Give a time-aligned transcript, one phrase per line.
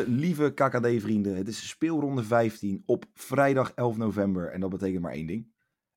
[0.00, 1.36] lieve KKD-vrienden.
[1.36, 4.50] Het is speelronde 15 op vrijdag 11 november.
[4.50, 5.52] En dat betekent maar één ding.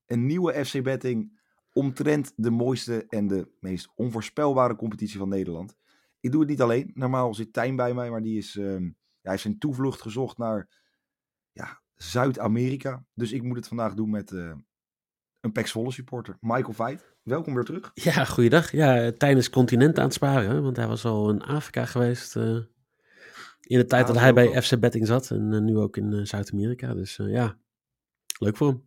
[0.06, 1.40] Een nieuwe FC-betting
[1.74, 5.76] omtrent de mooiste en de meest onvoorspelbare competitie van Nederland.
[6.20, 6.92] Ik doe het niet alleen.
[6.94, 10.38] Normaal zit Tijn bij mij, maar die is, ehm, ja, hij heeft zijn toevlucht gezocht
[10.38, 10.70] naar
[11.52, 13.06] ja, Zuid-Amerika.
[13.14, 14.52] Dus ik moet het vandaag doen met eh,
[15.40, 17.14] een Pax Volle supporter, Michael Veit.
[17.24, 17.92] Welkom weer terug.
[17.94, 18.72] Ja, goeiedag.
[18.72, 22.58] Ja, tijdens continent aan het sparen, want hij was al in Afrika geweest uh,
[23.68, 24.62] in de tijd Ja, dat hij bij.
[24.62, 26.94] FC Betting zat en eh, nu ook in eh, Zuid-Amerika.
[26.94, 27.58] Dus eh, ja,
[28.40, 28.84] leuk voor hem.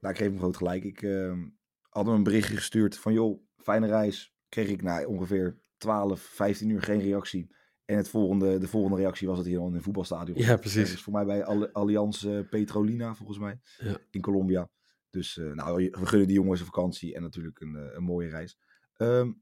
[0.00, 0.84] Nou, ik geef hem groot gelijk.
[0.84, 1.48] Ik ehm,
[1.88, 4.34] had hem een berichtje gestuurd van, joh, fijne reis.
[4.48, 7.54] Kreeg ik na ongeveer 12, 15 uur geen reactie.
[7.84, 10.92] En het volgende, de volgende reactie was dat hij al in een voetbalstadion Ja, precies.
[10.92, 13.96] Is voor mij bij Alli- Allianz Petrolina, volgens mij, Ja.
[14.10, 14.68] in Colombia.
[15.10, 18.58] Dus nou, we gunnen die jongens een vakantie en natuurlijk een, een mooie reis.
[18.96, 19.32] Ehm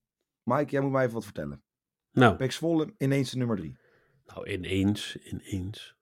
[0.42, 1.62] Mike, jij moet mij even wat vertellen.
[2.12, 3.76] Nou, Pax Volle, ineens de nummer 3.
[4.26, 5.94] Nou ineens, ineens.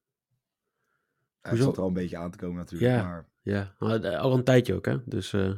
[1.41, 2.93] Hij zat er al een beetje aan te komen natuurlijk.
[2.93, 3.03] Ja.
[3.03, 4.97] Maar, Ja, al al een tijdje ook, hè.
[5.05, 5.53] Dus, eh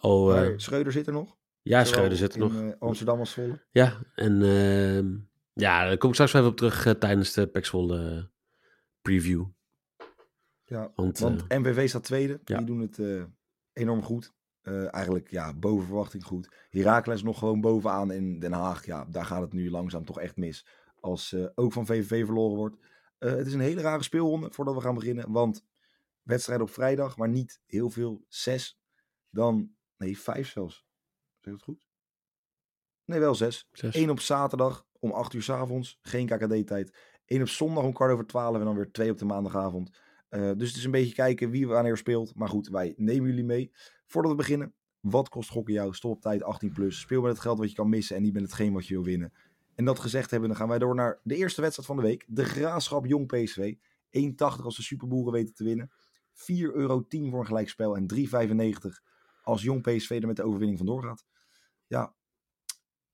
[0.00, 1.36] oh, eh, maar Schreuder zit er nog.
[1.62, 2.72] ja, Schreuder zit er in, nog.
[2.72, 3.64] eh, Amsterdam als Volle.
[3.70, 5.16] Ja, en ehm,
[5.52, 8.22] ja, daar kom ik straks even op terug eh, tijdens de Pexwol eh
[9.02, 9.44] preview.
[10.64, 12.40] Ja, Want, Want eh, MVV staat tweede.
[12.44, 12.56] ja.
[12.56, 13.24] Die doen het eh,
[13.72, 14.32] enorm goed.
[14.64, 16.48] Eh, eigenlijk ja, boven verwachting goed.
[16.70, 18.86] Heracles nog gewoon bovenaan in Den Haag.
[18.86, 20.66] Ja, daar gaat het nu langzaam toch echt mis.
[21.00, 22.76] Als eh, ook van VVV verloren wordt.
[23.18, 25.32] Eh, het is een hele rare speelronde voordat we gaan beginnen.
[25.32, 25.64] Want
[26.22, 28.24] wedstrijd op vrijdag, maar niet heel veel.
[28.28, 28.78] Zes.
[29.30, 30.86] Dan, nee, vijf zelfs.
[31.40, 31.86] Zeg het goed?
[33.04, 33.68] Nee, wel zes.
[33.72, 33.94] zes.
[33.94, 35.98] Eén op zaterdag om 8 uur s avonds.
[36.02, 36.98] Geen KKD-tijd.
[37.26, 38.58] Eén op zondag om kwart over twaalf.
[38.58, 39.90] En dan weer twee op de maandagavond.
[40.28, 42.34] Dus het is een beetje kijken wie wanneer speelt.
[42.34, 43.72] Maar goed, wij nemen jullie mee.
[44.14, 45.94] Voordat we beginnen, wat kost gokken jou?
[45.94, 47.00] Stop op tijd 18 plus.
[47.00, 49.04] Speel met het geld wat je kan missen en niet met hetgeen wat je wil
[49.04, 49.32] winnen.
[49.74, 52.24] En dat gezegd hebben, dan gaan wij door naar de eerste wedstrijd van de week.
[52.28, 53.74] De Graafschap Jong PSV.
[53.74, 55.90] 1,80 als de superboeren weten te winnen.
[56.32, 59.02] 4,10 euro voor een gelijkspel en 3,95
[59.42, 61.24] als Jong PSV er met de overwinning vandoor gaat.
[61.86, 62.14] Ja,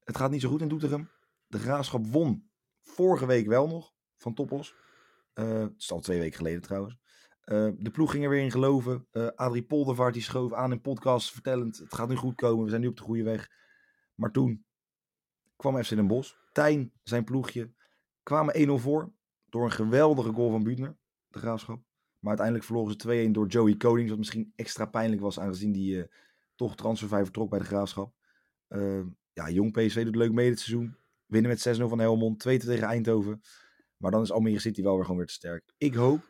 [0.05, 1.11] het gaat niet zo goed in Doetinchem.
[1.47, 2.51] De Graafschap won
[2.83, 4.75] vorige week wel nog van Toppos.
[5.33, 6.99] Eh, het is al twee weken geleden trouwens.
[7.41, 9.07] Eh, de ploeg ging er weer in geloven.
[9.11, 11.79] Eh Adrie Poldervaart die schoof aan in podcast vertellend.
[11.79, 13.51] Het gaat nu goed komen, we zijn nu op de goede weg.
[14.15, 14.65] Maar toen
[15.57, 16.35] kwam FC Den Bosch.
[16.53, 17.73] Tijn, zijn ploegje,
[18.23, 19.13] kwamen 1-0 voor.
[19.49, 20.97] Door een geweldige goal van Buutner,
[21.29, 21.83] de graafschap.
[22.19, 24.09] Maar uiteindelijk verloren ze 2-1 door Joey Konings.
[24.09, 26.09] Wat misschien extra pijnlijk was, aangezien die eh,
[26.55, 28.15] toch transfervrij vertrok bij de graafschap.
[29.33, 30.97] Ja, jong PSV doet leuk mee dit seizoen.
[31.27, 32.49] Winnen met 6-0 van Helmond.
[32.49, 33.41] 2-2 tegen Eindhoven.
[33.97, 35.73] Maar dan is Almere City wel weer gewoon weer te sterk.
[35.77, 36.30] Ik hoop,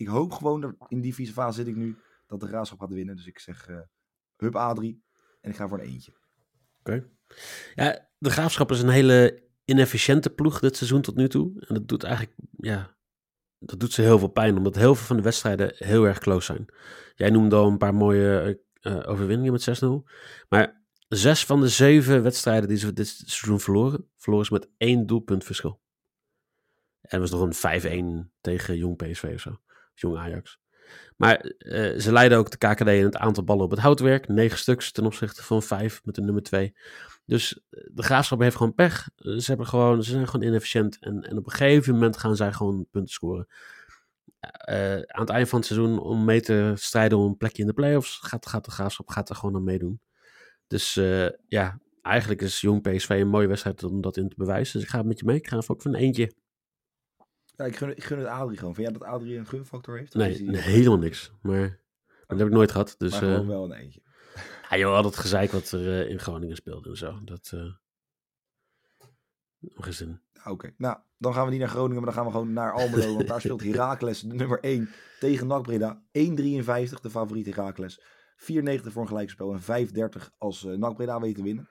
[0.00, 1.96] ik hoop gewoon, dat in die vieze fase zit ik nu,
[2.26, 3.16] dat de graafschap gaat winnen.
[3.16, 3.80] Dus ik zeg, eh
[4.36, 5.02] hup Adrie.
[5.40, 6.12] En ik ga voor een eentje.
[6.78, 7.04] Oké.
[7.74, 11.64] Ja, de Graafschap is een hele inefficiënte ploeg dit seizoen tot nu toe.
[11.66, 12.96] En dat doet eigenlijk, ja,
[13.58, 16.44] dat doet ze heel veel pijn, omdat heel veel van de wedstrijden heel erg close
[16.44, 16.66] zijn.
[17.14, 20.10] Jij noemde al een paar mooie eh, eh, overwinningen met 6-0.
[20.48, 25.06] Maar zes van de zeven wedstrijden die ze dit seizoen verloren, verloren ze met één
[25.06, 25.80] doelpunt verschil.
[27.00, 29.60] En was nog een 5-1 tegen Jong PSV of zo.
[30.00, 30.58] Jong Ajax.
[31.20, 34.28] Maar eh, ze leiden ook de KKD in het aantal ballen op het houtwerk.
[34.28, 36.74] Negen stuks ten opzichte van vijf met de nummer twee.
[37.24, 39.08] Dus eh, de graafschap heeft gewoon pech.
[39.16, 40.98] Ze, hebben gewoon, ze zijn gewoon inefficiënt.
[40.98, 43.46] En, en op een gegeven moment gaan zij gewoon punten scoren.
[44.40, 47.68] Eh, aan het eind van het seizoen, om mee te strijden om een plekje in
[47.68, 50.00] de playoffs, gaat, gaat de graafschap gaat er gewoon aan meedoen.
[50.66, 50.94] Dus
[51.48, 54.72] ja, eigenlijk is Jong PSV een mooie wedstrijd om dat in te bewijzen.
[54.72, 55.36] Dus ik ga met je mee.
[55.36, 56.32] Ik ga even ook van een eentje.
[57.60, 58.74] Ja, ik, gun, ik gun het Adrie gewoon.
[58.74, 60.14] Vind jij dat Adrie een gunfactor heeft?
[60.14, 61.32] Nee, helemaal niks.
[61.42, 61.80] Maar
[62.26, 62.94] dat heb ik nooit gehad.
[62.98, 64.02] Dus maar eh gewoon wel een eentje.
[64.70, 67.18] ja, joh, al dat gezeik wat er eh, in Groningen speelde en zo.
[67.24, 67.50] Dat...
[67.54, 67.72] eh
[69.58, 70.20] nog eens in.
[70.32, 72.72] Ja, Oké, nou, dan gaan we niet naar Groningen, maar dan gaan we gewoon naar
[72.72, 73.14] Almelo.
[73.14, 74.88] want daar speelt Heracles, nummer 1,
[75.18, 76.02] tegen NAC Breda.
[76.04, 76.12] 1,53,
[77.02, 78.00] de favoriete Heracles.
[78.00, 78.04] 4,90
[78.82, 81.68] voor een gelijkspel en 5,30 als eh NAC Breda weet te winnen.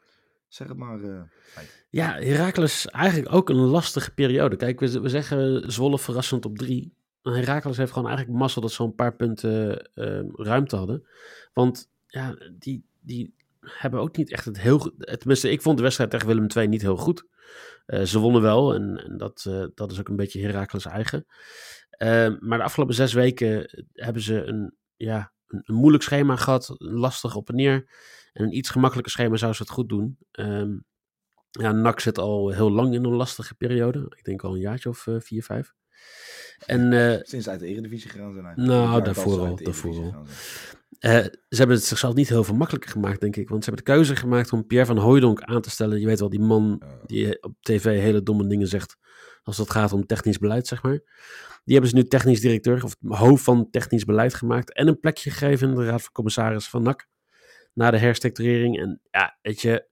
[0.50, 1.00] Zeg het maar.
[1.42, 1.86] Feit.
[1.90, 4.56] Ja, Heracles eigenlijk ook een lastige periode.
[4.56, 6.94] Kijk, we, we zeggen Zwolle verrassend op drie.
[7.22, 11.07] Maar Heracles heeft gewoon eigenlijk mazzel dat ze een paar punten eh, ruimte hadden.
[11.54, 14.92] Want ja, die, die hebben ook niet echt het heel.
[14.98, 17.25] Tenminste, ik vond de wedstrijd tegen Willem II niet heel goed.
[17.86, 21.25] Eh, ze wonnen wel en, en dat, eh, dat is ook een beetje Heracles eigen.
[21.90, 26.75] Eh, maar de afgelopen zes weken hebben ze een, ja, een, een moeilijk schema gehad.
[26.78, 27.90] Lastig op en neer.
[28.34, 30.18] En een iets gemakkelijker schema zou ze het goed doen.
[30.31, 30.78] Ehm
[31.52, 34.14] ja, NAC zit al heel lang in een lastige periode.
[34.18, 35.74] Ik denk al een jaartje of eh, vier, vijf.
[36.66, 38.74] En, uh, Sinds uit de Eredivisie gegaan zijn eigenlijk.
[38.74, 39.56] Nou, daarvoor al.
[39.56, 40.24] Daarvoor al.
[41.00, 41.12] Uh,
[41.50, 43.50] ze hebben het zichzelf niet heel veel makkelijker gemaakt, denk ik.
[43.50, 46.00] Want ze hebben de keuze gemaakt om Pierre van Hooijdonk aan te stellen.
[46.00, 48.98] Je weet wel, die man die op tv hele domme dingen zegt.
[49.44, 51.00] Als het gaat om technisch beleid, zeg maar.
[51.64, 54.74] Die hebben ze nu technisch directeur, of hoofd van technisch beleid gemaakt.
[54.74, 57.08] En een plekje gegeven in de Raad van Commissaris van NAC.
[57.74, 58.80] Na de herstructurering.
[58.80, 59.88] En ja, weet je,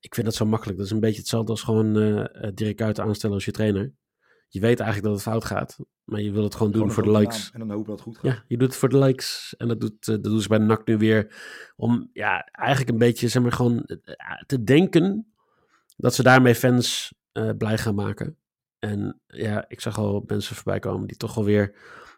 [0.00, 0.78] ik vind dat zo makkelijk.
[0.78, 2.24] Dat is een beetje hetzelfde als gewoon uh,
[2.54, 3.92] Dirk Kuyt aanstellen als je trainer.
[4.48, 7.10] Je weet eigenlijk dat het fout gaat, maar je wil het gewoon, doen voor de
[7.10, 7.50] likes.
[7.52, 8.32] En dan hopen dat het goed gaat.
[8.32, 9.54] Ja, je doet het voor de likes.
[9.58, 11.34] En dat, doet, uh, dat doen ze bij NAC nu weer.
[11.76, 13.88] Om ja, eigenlijk een beetje, zeg maar, gewoon
[14.46, 15.32] te denken
[15.96, 17.14] dat ze daarmee fans
[17.58, 18.36] blij gaan maken.
[18.78, 21.74] En ja, ik zag al mensen voorbij komen die toch alweer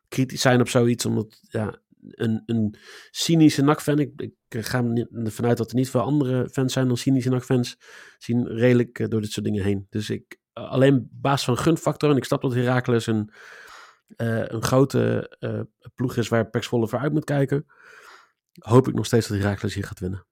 [0.09, 1.07] kritisch zijn op zoiets.
[1.07, 1.81] Omdat ja,
[2.11, 2.75] een, een
[3.11, 4.85] cynische NAC-fan, ik, ik ga
[5.25, 7.77] ervan uit dat er niet veel andere fans zijn dan cynische NAC-fans,
[8.19, 9.87] zien redelijk eh, door dit soort dingen heen.
[9.91, 13.33] Dus ik, alleen baas van gunfactor, en ik snap dat Heracles een,
[14.17, 15.61] uh, een grote uh,
[15.95, 17.67] ploeg is waar Pax Volle voor uit moet kijken,
[18.53, 20.27] hoop ik nog steeds dat Heracles hier gaat winnen.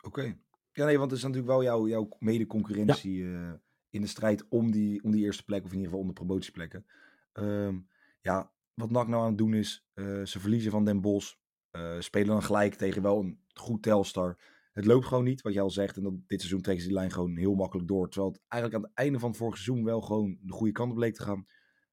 [0.00, 0.36] Oké.
[0.72, 3.60] Ja, nee, want het is natuurlijk wel jouw, jouw mede-concurrentie ja
[3.90, 6.12] in de strijd om die, om die eerste plek, of in ieder geval om de
[6.12, 6.86] promotieplekken.
[7.32, 7.88] Um,
[8.20, 11.34] ja, wat NAC nou aan het doen is, uh, ze verliezen van Den Bosch,
[11.72, 14.38] uh, spelen dan gelijk tegen wel een goed Telstar.
[14.72, 15.96] Het loopt gewoon niet, wat jij al zegt.
[15.96, 18.08] En dat, dit seizoen trekken ze die lijn gewoon heel makkelijk door.
[18.08, 20.90] Terwijl het eigenlijk aan het einde van het vorige seizoen wel gewoon de goede kant
[20.90, 21.46] op bleek te gaan.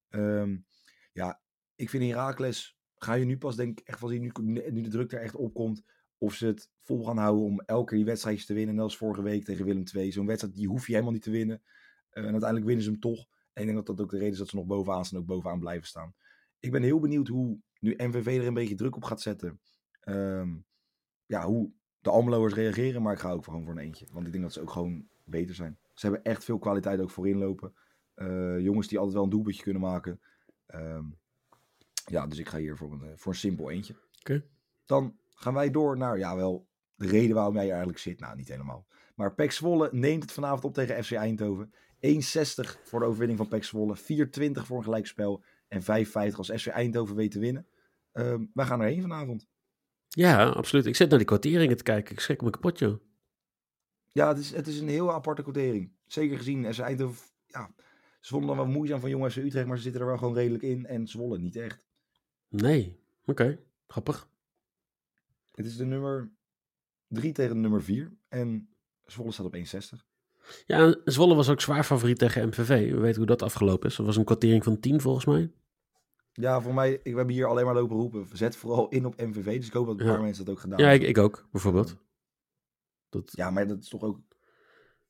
[0.10, 0.66] Um,
[1.14, 1.42] ja,
[1.76, 4.90] ik vind Herakles, ga je nu pas denk ik echt wel zien, nu, nu de
[4.90, 5.84] druk er echt op komt.
[6.18, 8.76] Of ze het vol gaan houden om elke keer die wedstrijdjes te winnen.
[8.76, 10.12] Net als vorige week tegen Willem II.
[10.12, 11.62] Zo'n wedstrijd die hoef je helemaal niet te winnen.
[12.12, 13.28] Uh, en uiteindelijk winnen ze hem toch.
[13.54, 15.20] En ik denk dat dat ook de reden is dat ze nog bovenaan staan.
[15.20, 16.16] Ook bovenaan blijven staan.
[16.66, 19.60] Ik ben heel benieuwd hoe nu MVV er een beetje druk op gaat zetten.
[20.06, 20.66] Um,
[21.26, 23.02] ja, hoe de Almeloers reageren.
[23.02, 24.08] Maar ik ga ook gewoon voor een eentje.
[24.12, 25.78] Want ik denk dat ze ook gewoon beter zijn.
[25.94, 27.74] Ze hebben echt veel kwaliteit ook voorin lopen.
[28.16, 30.22] Uh, jongens die altijd wel een doelpuntje kunnen maken.
[30.68, 31.18] Um,
[32.06, 33.96] ja, dus ik ga hier voor een, voor een simpel eentje.
[34.20, 34.46] Okay.
[34.86, 38.20] Dan gaan wij door naar, ja wel, de reden waarom jij hier eigenlijk zit.
[38.20, 38.88] Nou, niet helemaal.
[39.16, 41.74] Maar Pek Zwolle neemt het vanavond op tegen FC Eindhoven.
[41.74, 41.80] 1,60
[42.84, 43.98] voor de overwinning van Pek Zwolle.
[43.98, 44.04] 4,20
[44.52, 45.44] voor een gelijkspel.
[45.68, 47.68] En 5,50 als SV Eindhoven weet te winnen.
[48.14, 49.48] Um, wij gaan erheen vanavond.
[50.08, 50.86] Ja, absoluut.
[50.86, 52.14] Ik zit naar die kwarteringen te kijken.
[52.14, 53.00] Ik schrik me kapot, joh.
[54.12, 55.92] Ja, het is, het is een heel aparte quotering.
[56.06, 57.28] Zeker gezien SV Eindhoven...
[57.48, 57.72] Ja,
[58.20, 60.34] ze vonden dan wel moeizaam van jongens FC Utrecht, maar ze zitten er wel gewoon
[60.34, 60.86] redelijk in.
[60.86, 61.84] En Zwolle niet echt.
[62.50, 63.32] Nee, oké.
[63.32, 63.60] Okay.
[63.88, 64.30] Grappig.
[65.52, 66.32] Het is de nummer
[67.08, 68.18] 3 tegen de nummer 4.
[68.28, 68.70] En
[69.06, 69.62] Zwolle staat op 1,60.
[70.66, 72.92] Ja, Zwolle was ook zwaar favoriet tegen MVV.
[72.92, 73.96] We weten hoe dat afgelopen is.
[73.96, 75.52] Dat was een kwartering van 10 volgens mij.
[76.34, 78.28] Ja, voor mij, ik, we hebben hier alleen maar lopen roepen.
[78.34, 79.58] Zet vooral in op MVV.
[79.58, 80.12] Dus ik hoop dat een ja.
[80.12, 81.10] paar mensen dat ook gedaan Ja, ik, hebben.
[81.10, 81.96] ik ook, bijvoorbeeld.
[83.10, 83.32] Dat...
[83.36, 84.20] Ja, maar dat is toch ook...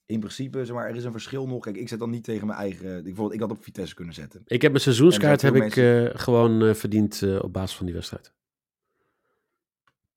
[0.05, 1.63] In principe, zeg maar, er is een verschil nog.
[1.63, 3.03] Kijk, ik zet dan niet tegen mijn eigen...
[3.03, 4.41] Bijvoorbeeld, ik had op Vitesse kunnen zetten.
[4.45, 7.95] Ik heb mijn seizoenskaart heb ik uh, gewoon uh, verdiend uh, op basis van die
[7.95, 8.33] wedstrijd.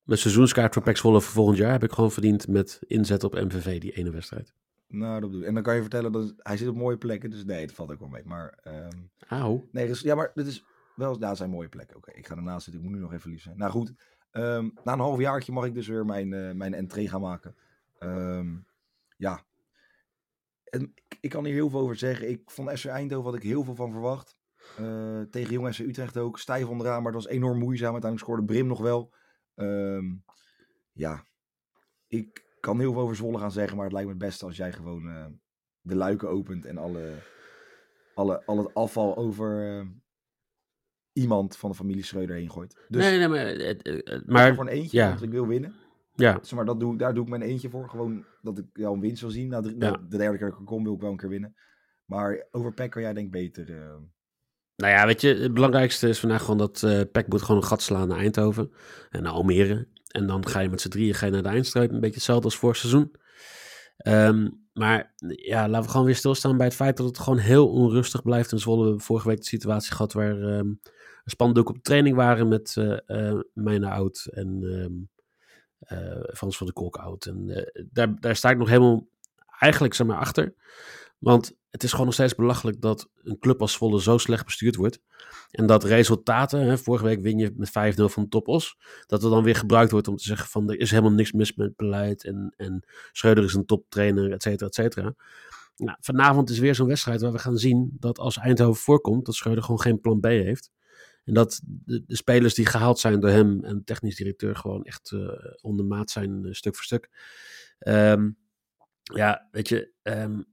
[0.03, 3.33] Mijn seizoenskaart voor Pax Zwolle voor volgend jaar heb ik gewoon verdiend met inzet op
[3.33, 4.53] MVV, die ene wedstrijd.
[4.89, 5.47] Nou, dat bedoel ik.
[5.47, 7.91] En dan kan je vertellen dat hij zit op mooie plekken, dus nee, dat valt
[7.91, 8.23] ook wel mee.
[8.25, 9.11] Maar, um...
[9.27, 9.67] Auw.
[9.71, 10.65] Nee, dus, ja, maar dit is
[10.95, 11.97] wel, ja, zijn mooie plekken.
[11.97, 13.57] Oké, okay, ik ga ernaast zitten, ik moet nu nog even lief zijn.
[13.57, 13.93] Nou goed,
[14.31, 17.55] um, na een half jaartje mag ik dus weer mijn, uh, mijn entree gaan maken.
[17.99, 18.65] Um,
[19.17, 19.43] ja,
[20.63, 22.29] en ik, ik, kan hier heel veel over zeggen.
[22.29, 24.37] Ik vond FC Eindhoven had ik heel veel van verwacht.
[24.79, 27.91] Uh, tegen Jong FC Utrecht ook, stijf onderaan, maar het was enorm moeizaam.
[27.91, 29.13] Uiteindelijk scoorde Brim nog wel.
[30.91, 31.25] Ja,
[32.07, 34.57] ik kan heel veel over Zwolle gaan zeggen, maar het lijkt me het beste als
[34.57, 35.25] jij gewoon uh,
[35.81, 37.11] de luiken opent en alle,
[38.15, 39.85] alle, al het afval over uh,
[41.13, 42.85] iemand van de familie Schreuder heen gooit.
[42.87, 43.55] Dus, nee, nee, maar...
[43.55, 45.09] Uh, maar voor een eentje, ja.
[45.09, 45.73] want ik wil winnen.
[46.15, 46.41] Ja.
[46.55, 47.89] Maar dat doe, daar doe ik mijn eentje voor.
[47.89, 49.49] Gewoon dat ik jou een winst wil zien.
[49.49, 49.91] Nou, de, Ja.
[49.91, 51.55] de derde keer dat ik kom, wil ik wel een keer winnen.
[52.05, 53.69] Maar over Peck kan jij denk ik beter...
[53.69, 53.95] eh,
[54.75, 57.67] Nou ja, weet je, het belangrijkste is vandaag gewoon dat eh PEC moet gewoon een
[57.67, 58.71] gat slaan naar Eindhoven
[59.09, 59.87] en naar Almere.
[60.09, 61.91] En dan ga je met z'n drieën ga je naar de eindstrijd.
[61.91, 63.11] Een beetje hetzelfde als vorig seizoen.
[63.97, 67.69] Ehm, maar ja, laten we gewoon weer stilstaan bij het feit dat het gewoon heel
[67.69, 68.51] onrustig blijft.
[68.51, 70.79] In Zwolle we vorige week de situatie gehad waar ehm, een
[71.23, 72.75] spandoek op training waren met
[73.53, 74.93] Mijne Oud en ehm,
[75.79, 77.25] eh, Frans van de Kolk Oud.
[77.25, 79.07] En daar, daar sta ik nog helemaal
[79.59, 80.53] eigenlijk zeg maar achter.
[81.17, 84.75] Want het is gewoon nog steeds belachelijk dat een club als Zwolle zo slecht bestuurd
[84.75, 84.99] wordt.
[85.51, 89.43] En dat resultaten, hè, vorige week win je met 5-0 van Topos, dat er dan
[89.43, 92.53] weer gebruikt wordt om te zeggen van er is helemaal niks mis met beleid en,
[92.57, 95.15] en Schreuder is een toptrainer, et cetera, et cetera.
[95.75, 99.35] Nou, vanavond is weer zo'n wedstrijd waar we gaan zien dat als Eindhoven voorkomt, dat
[99.35, 100.71] Schreuder gewoon geen plan B heeft.
[101.23, 105.29] En dat de, spelers die gehaald zijn door hem en technisch directeur gewoon echt uh,
[105.61, 107.09] onder maat zijn, uh, stuk voor stuk.
[107.79, 108.37] Um,
[109.03, 110.45] ja, weet je, um,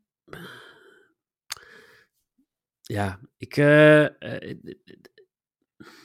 [2.86, 4.56] ja, ik, eh, eh,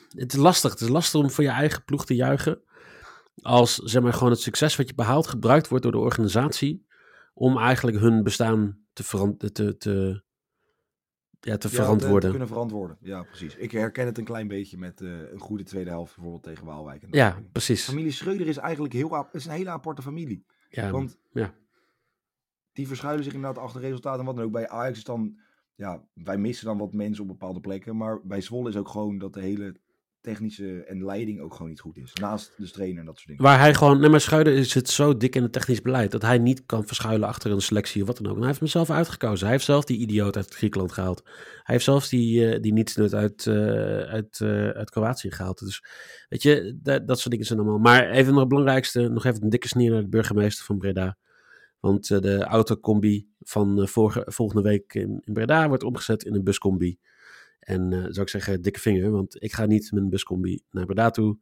[0.08, 0.70] het is lastig.
[0.70, 2.62] Het is lastig om voor je eigen ploeg te juichen.
[3.42, 6.86] Als zeg maar, gewoon het succes wat je behaalt gebruikt wordt door de organisatie.
[7.34, 10.22] om eigenlijk hun bestaan te, te, te,
[11.40, 12.20] ja, te Ja, verantwoorden.
[12.20, 12.96] te kunnen verantwoorden.
[13.00, 13.56] Ja, precies.
[13.56, 17.02] Ik herken het een klein beetje met eh, een goede tweede helft bijvoorbeeld tegen Waalwijk.
[17.02, 17.84] en ja, precies.
[17.84, 20.46] Familie Schreuder is eigenlijk heel, is een hele aparte familie.
[20.68, 21.54] Ja, Want ja.
[22.72, 24.52] die verschuilen zich inderdaad achter resultaten en wat dan ook.
[24.52, 25.40] Bij Ajax is dan,
[25.74, 27.96] ja, wij missen dan wat mensen op bepaalde plekken.
[27.96, 29.80] Maar bij Zwolle is ook gewoon dat de hele
[30.22, 32.12] technische en leiding ook gewoon niet goed is.
[32.12, 33.42] Naast de trainer en dat soort dingen.
[33.42, 36.38] Waar hij gewoon, nee maar Schreuder zit zo dik in het technisch beleid dat hij
[36.38, 38.36] niet kan verschuilen achter een selectie of wat dan ook.
[38.36, 39.42] Hij heeft hem zelf uitgekozen.
[39.42, 41.22] Hij heeft zelf die idioot uit Griekenland gehaald.
[41.24, 43.54] Hij heeft zelfs die, eh die nietsnut uit, eh,
[44.00, 45.58] uit, eh, uit Kroatië gehaald.
[45.58, 45.84] Dus
[46.28, 47.78] weet je, dat, dat soort dingen zijn allemaal.
[47.78, 51.16] Maar even nog het belangrijkste, nog even een dikke sneer naar de burgemeester van Breda.
[51.82, 53.86] Want eh, de autocombi van eh,
[54.26, 56.98] volgende week in, in Breda wordt omgezet in een buscombi.
[57.60, 60.86] En eh, zou ik zeggen, dikke vinger, want ik ga niet met een buscombi naar
[60.86, 61.38] Breda toe.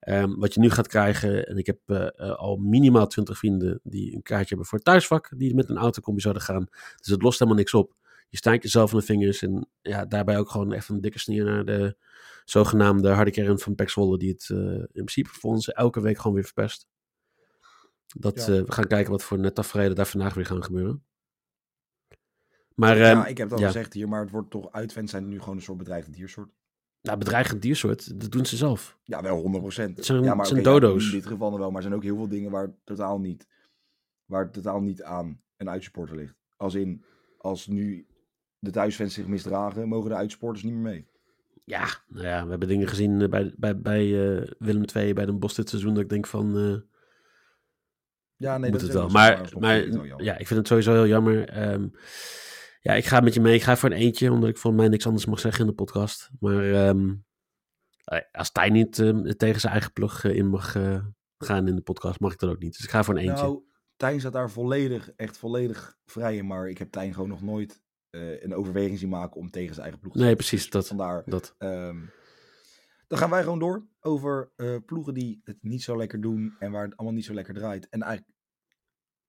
[0.00, 1.90] Ehm, wat je nu gaat krijgen, en ik heb
[2.36, 6.20] al minimaal 20 vrienden die een kaartje hebben voor het thuisvak, die met een autocombi
[6.20, 6.66] zouden gaan.
[6.96, 7.94] Dus het lost helemaal niks op.
[8.28, 11.44] Je staat jezelf aan de vingers en ja, daarbij ook gewoon even een dikke sneer
[11.44, 11.96] naar de
[12.44, 16.34] zogenaamde harde kern van Pek Zwolle, die het in principe voor ons elke week gewoon
[16.34, 16.86] weer verpest.
[18.16, 18.52] Dat, Ja.
[18.54, 21.04] eh, we gaan kijken wat voor tafereelen daar vandaag weer gaan gebeuren.
[22.74, 23.66] Maar ja, ehm, ik heb het al ja.
[23.66, 26.50] gezegd hier, maar het wordt toch uitvent zijn nu gewoon een soort bedreigend diersoort.
[27.00, 28.98] nou, bedreigend diersoort, dat doen ze zelf.
[29.04, 29.96] Ja, wel 100%.
[29.96, 31.04] Het zijn- ja, maar zijn dodo's.
[31.06, 33.46] in dit geval dan wel, maar er zijn ook heel veel dingen waar totaal niet,
[34.24, 36.34] waar totaal niet aan een uitsupporter ligt.
[36.56, 37.04] Als in,
[37.38, 38.06] als nu
[38.58, 41.06] de thuisfans zich misdragen, mogen de uitsupporters niet meer mee.
[41.64, 45.26] Ja, nou ja, we hebben dingen gezien eh, bij, bij, bij eh, Willem II, bij
[45.26, 46.56] Den Bosch dit seizoen, dat ik denk van,
[48.44, 49.08] Ja, nee, moet dat het wel.
[49.08, 49.76] Maar, maar
[50.22, 51.48] ja, ik vind het sowieso heel jammer.
[51.48, 51.88] Ehm,
[52.80, 53.54] ja, ik ga met je mee.
[53.54, 55.74] Ik ga voor een eentje, omdat ik voor mij niks anders mag zeggen in de
[55.74, 56.30] podcast.
[56.40, 57.14] Maar ehm,
[58.04, 61.04] eh, als Tijn niet eh, tegen zijn eigen ploeg eh, in mag eh,
[61.38, 62.72] gaan in de podcast, mag ik dat ook niet.
[62.72, 63.44] Dus ik ga voor een eentje.
[63.44, 63.62] Nou,
[63.96, 66.46] Tijn staat daar volledig, echt volledig vrij in.
[66.46, 67.82] Maar ik heb Tijn gewoon nog nooit
[68.40, 70.70] een overweging zien maken om tegen zijn eigen ploeg te nee, precies.
[70.70, 71.22] Dat, Vandaar.
[71.26, 71.54] dat.
[71.58, 71.98] ehm,
[73.06, 74.50] dan gaan wij gewoon door over
[74.86, 76.56] ploegen die het niet zo lekker doen.
[76.58, 77.88] En waar het allemaal niet zo lekker draait.
[77.88, 78.33] En eigenlijk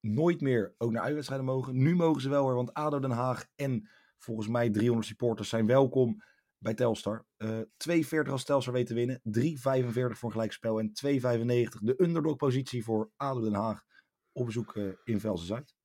[0.05, 1.77] nooit meer ook naar uitwedstrijden mogen.
[1.77, 5.65] Nu mogen ze wel weer, want ADO Den Haag en volgens mij 300 supporters zijn
[5.65, 6.23] welkom
[6.57, 7.25] bij Telstar.
[7.37, 7.59] Eh
[7.89, 9.21] 2,40 als Telstar weet te winnen.
[9.23, 13.83] 3,45 voor een gelijkspel en 2,95 de underdog positie voor ADO Den Haag
[14.31, 15.75] op bezoek eh, in Velsen-Zuid.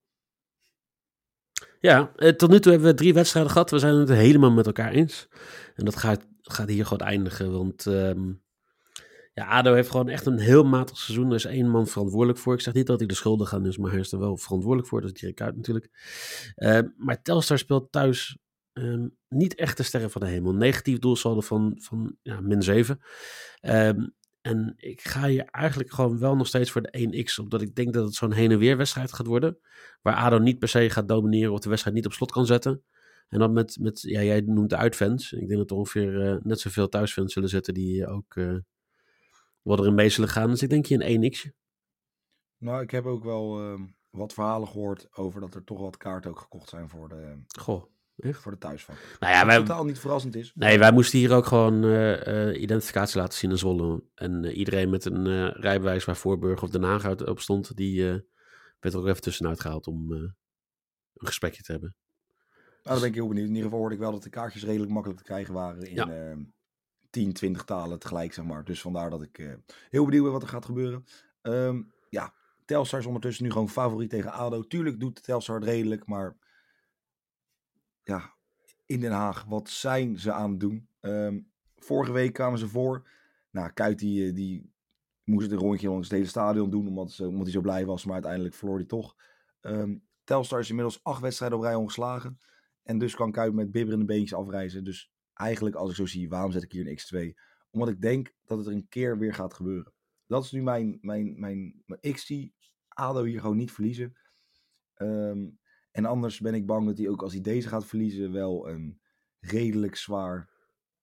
[1.80, 3.70] Ja, eh, tot nu toe hebben we drie wedstrijden gehad.
[3.70, 5.28] We zijn het helemaal met elkaar eens.
[5.74, 7.52] En dat gaat, gaat hier gewoon eindigen.
[7.52, 8.32] Want ehm,
[9.40, 11.28] ja, ADO heeft gewoon echt een heel matig seizoen.
[11.28, 12.54] Er is één man verantwoordelijk voor.
[12.54, 14.88] Ik zeg niet dat hij de schuldig aan is, maar hij is er wel verantwoordelijk
[14.88, 15.00] voor.
[15.00, 15.90] Dat is Dirk Kuyt natuurlijk.
[16.54, 18.38] Eh, maar Telstar speelt thuis
[18.72, 20.54] ehm, niet echt de sterren van de hemel.
[20.54, 23.00] Negatief doelsaldo van, van ja, min 7.
[23.60, 24.06] Ehm,
[24.40, 27.38] en ik ga hier eigenlijk gewoon wel nog steeds voor de 1x.
[27.38, 29.58] Omdat ik denk dat het zo'n heen en weer wedstrijd gaat worden.
[30.02, 32.82] Waar ADO niet per se gaat domineren of de wedstrijd niet op slot kan zetten.
[33.28, 35.32] En dan met, met ja, jij noemt de uitfans.
[35.32, 38.56] Ik denk dat er ongeveer eh, net zoveel thuisfans zullen zitten die eh, ook eh
[39.62, 40.50] wel erin mee zullen gaan.
[40.50, 41.50] Dus ik denk hier een 1x'je.
[42.58, 46.30] Nou, ik heb ook wel ehm, wat verhalen gehoord over dat er toch wat kaarten
[46.30, 47.84] ook gekocht zijn voor de, Goh,
[48.16, 48.40] echt?
[48.40, 48.96] voor de thuisvak.
[49.20, 50.52] Nou ja, Wat wij, totaal niet verrassend is.
[50.54, 54.02] nee, wij moesten hier ook gewoon eh, identificatie laten zien in Zwolle.
[54.14, 58.02] En eh, iedereen met een rijbewijs waar Voorburg of Den Haag uit, op stond, die
[58.80, 60.34] werd er ook even tussenuit gehaald om een
[61.26, 61.94] gesprekje te hebben.
[62.82, 63.44] Nou, dan ben ik heel benieuwd.
[63.48, 65.94] In ieder geval hoorde ik wel dat de kaartjes redelijk makkelijk te krijgen waren in
[65.94, 66.36] Ja.
[67.10, 68.64] Ehm 10, 20 talen tegelijk, zeg maar.
[68.64, 69.52] Dus vandaar dat ik eh,
[69.90, 71.06] heel benieuwd ben wat er gaat gebeuren.
[71.42, 72.32] Ehm, ja,
[72.64, 74.66] Telstar is ondertussen nu gewoon favoriet tegen ADO.
[74.66, 76.36] Tuurlijk doet Telstar het redelijk, maar
[78.02, 78.34] ja,
[78.86, 80.88] in Den Haag, wat zijn ze aan het doen?
[81.00, 81.40] Ehm,
[81.76, 83.08] vorige week kwamen ze voor.
[83.50, 84.72] Nou, Kuit die, eh, die
[85.24, 88.04] moest een rondje langs het hele stadion doen, omdat, ze, omdat hij zo blij was.
[88.04, 89.16] Maar uiteindelijk verloor hij toch.
[89.60, 92.38] Ehm, Telstar is inmiddels acht wedstrijden op rij ongeslagen.
[92.82, 94.84] En dus kan Kuip met bibberende beentjes afreizen.
[94.84, 97.38] Dus eigenlijk, als ik zo zie, waarom zet ik hier een X2?
[97.70, 99.92] Omdat ik denk dat het er een keer weer gaat gebeuren.
[100.26, 102.54] Dat is nu mijn, mijn, mijn, mijn ik zie
[102.88, 104.16] ADO hier gewoon niet verliezen.
[104.94, 105.48] Ehm,
[105.90, 109.00] en anders ben ik bang dat hij ook als hij deze gaat verliezen wel een
[109.40, 110.50] redelijk zwaar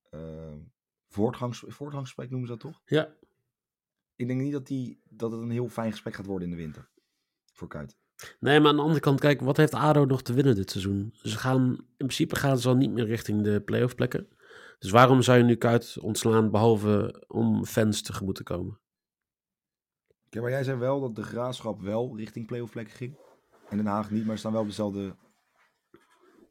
[0.10, 0.60] ehm
[1.08, 2.82] voortgangs, voortgangsgesprek noemen ze dat toch?
[2.86, 3.16] Ja,
[4.16, 6.62] Ik denk niet dat, die, dat het een heel fijn gesprek gaat worden in de
[6.62, 6.90] winter.
[7.54, 7.98] Voor Kuit.
[8.40, 11.14] Nee, maar aan de andere kant, kijk, wat heeft ADO nog te winnen dit seizoen?
[11.22, 14.28] Ze gaan, in principe gaan ze al niet meer richting de playoff plekken.
[14.80, 18.80] Dus waarom zou je nu Kuit ontslaan, behalve om fans tegemoet te komen?
[20.30, 23.18] Ja, maar jij zei wel dat de graafschap wel richting playoff plekken ging.
[23.70, 25.16] En Den Haag niet, maar ze staan wel dezelfde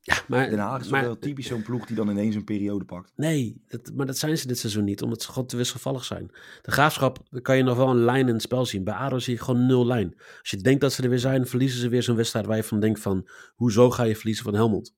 [0.06, 2.84] Ja, maar, Den Haag is maar, wel typisch zo'n ploeg die dan ineens een periode
[2.84, 3.12] pakt.
[3.16, 6.30] Nee, dat, maar dat zijn ze dit seizoen niet, omdat ze gewoon te wisselvallig zijn.
[6.62, 8.84] De graafschap, kan je nog wel een lijn in het spel zien.
[8.84, 10.14] Bij ADO zie je gewoon nul lijn.
[10.40, 12.62] Als je denkt dat ze er weer zijn, verliezen ze weer zo'n wedstrijd waar je
[12.62, 14.94] van denkt van, hoezo ga je verliezen van Helmond?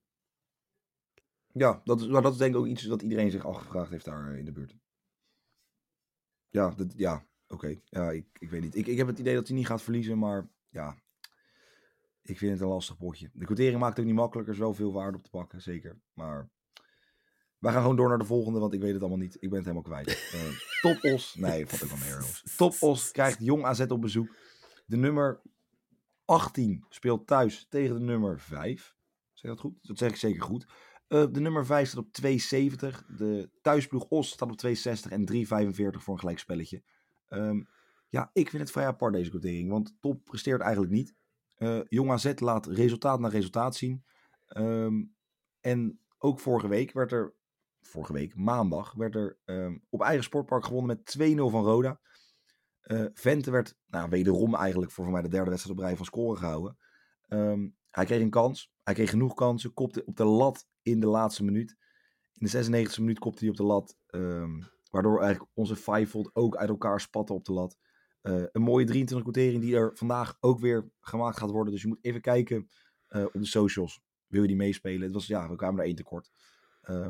[1.52, 4.04] Ja, dat is, maar dat is denk ik ook iets dat iedereen zich afgevraagd heeft
[4.04, 4.76] daar in de buurt.
[6.48, 7.80] Ja, dat, ja oké.
[7.84, 8.76] Ja, ik, ik weet niet.
[8.76, 10.96] Ik, ik heb het idee dat hij niet gaat verliezen, maar ja,
[12.28, 13.30] ik vind het een lastig potje.
[13.32, 14.54] De quotering maakt het ook niet makkelijker.
[14.54, 16.00] Er is wel veel waarde op te pakken, zeker.
[16.14, 16.50] Maar
[17.58, 19.34] wij gaan gewoon door naar de volgende, want ik weet het allemaal niet.
[19.34, 20.32] Ik ben het helemaal kwijt.
[20.34, 20.40] Uh,
[20.92, 21.34] Top Os.
[21.34, 22.42] Nee, valt ook wel meer.
[22.56, 24.34] Top Os krijgt Jong AZ op bezoek.
[24.86, 25.40] De nummer
[26.24, 28.96] 18 speelt thuis tegen de nummer 5.
[29.32, 29.78] Zeg dat goed?
[29.82, 30.66] Dat zeg ik zeker goed.
[31.08, 33.16] Uh, de nummer 5 staat op 2,70.
[33.16, 34.72] De thuisploeg Os staat op 2,60
[35.08, 36.82] en 3,45 voor een gelijkspelletje.
[37.28, 37.68] Um,
[38.08, 41.14] ja, ik vind het vrij apart deze quotering, want Top presteert eigenlijk niet.
[41.58, 44.04] Uh, Jong AZ laat resultaat na resultaat zien.
[44.56, 45.16] Um,
[45.60, 47.34] en ook vorige week werd er,
[47.80, 52.00] vorige week, maandag, werd er um, op eigen sportpark gewonnen met 2-0 van Roda.
[52.82, 56.38] Uh, Vente werd, nou, wederom eigenlijk voor, mij de derde wedstrijd op rij van scoren
[56.38, 56.78] gehouden.
[57.28, 61.06] Um, hij kreeg een kans, hij kreeg genoeg kansen, kopte op de lat in de
[61.06, 61.76] laatste minuut.
[62.34, 63.96] In de 96e minuut kopte hij op de lat,
[64.90, 67.76] waardoor eigenlijk onze Fivefold ook uit elkaar spatte op de lat.
[68.22, 71.72] Uh, een mooie 23 quotering die er vandaag ook weer gemaakt gaat worden.
[71.72, 72.68] Dus je moet even kijken
[73.08, 74.00] uh, op de socials.
[74.26, 75.02] Wil je die meespelen?
[75.02, 76.30] Het was, ja, we kwamen er één tekort.
[76.82, 77.08] Uh,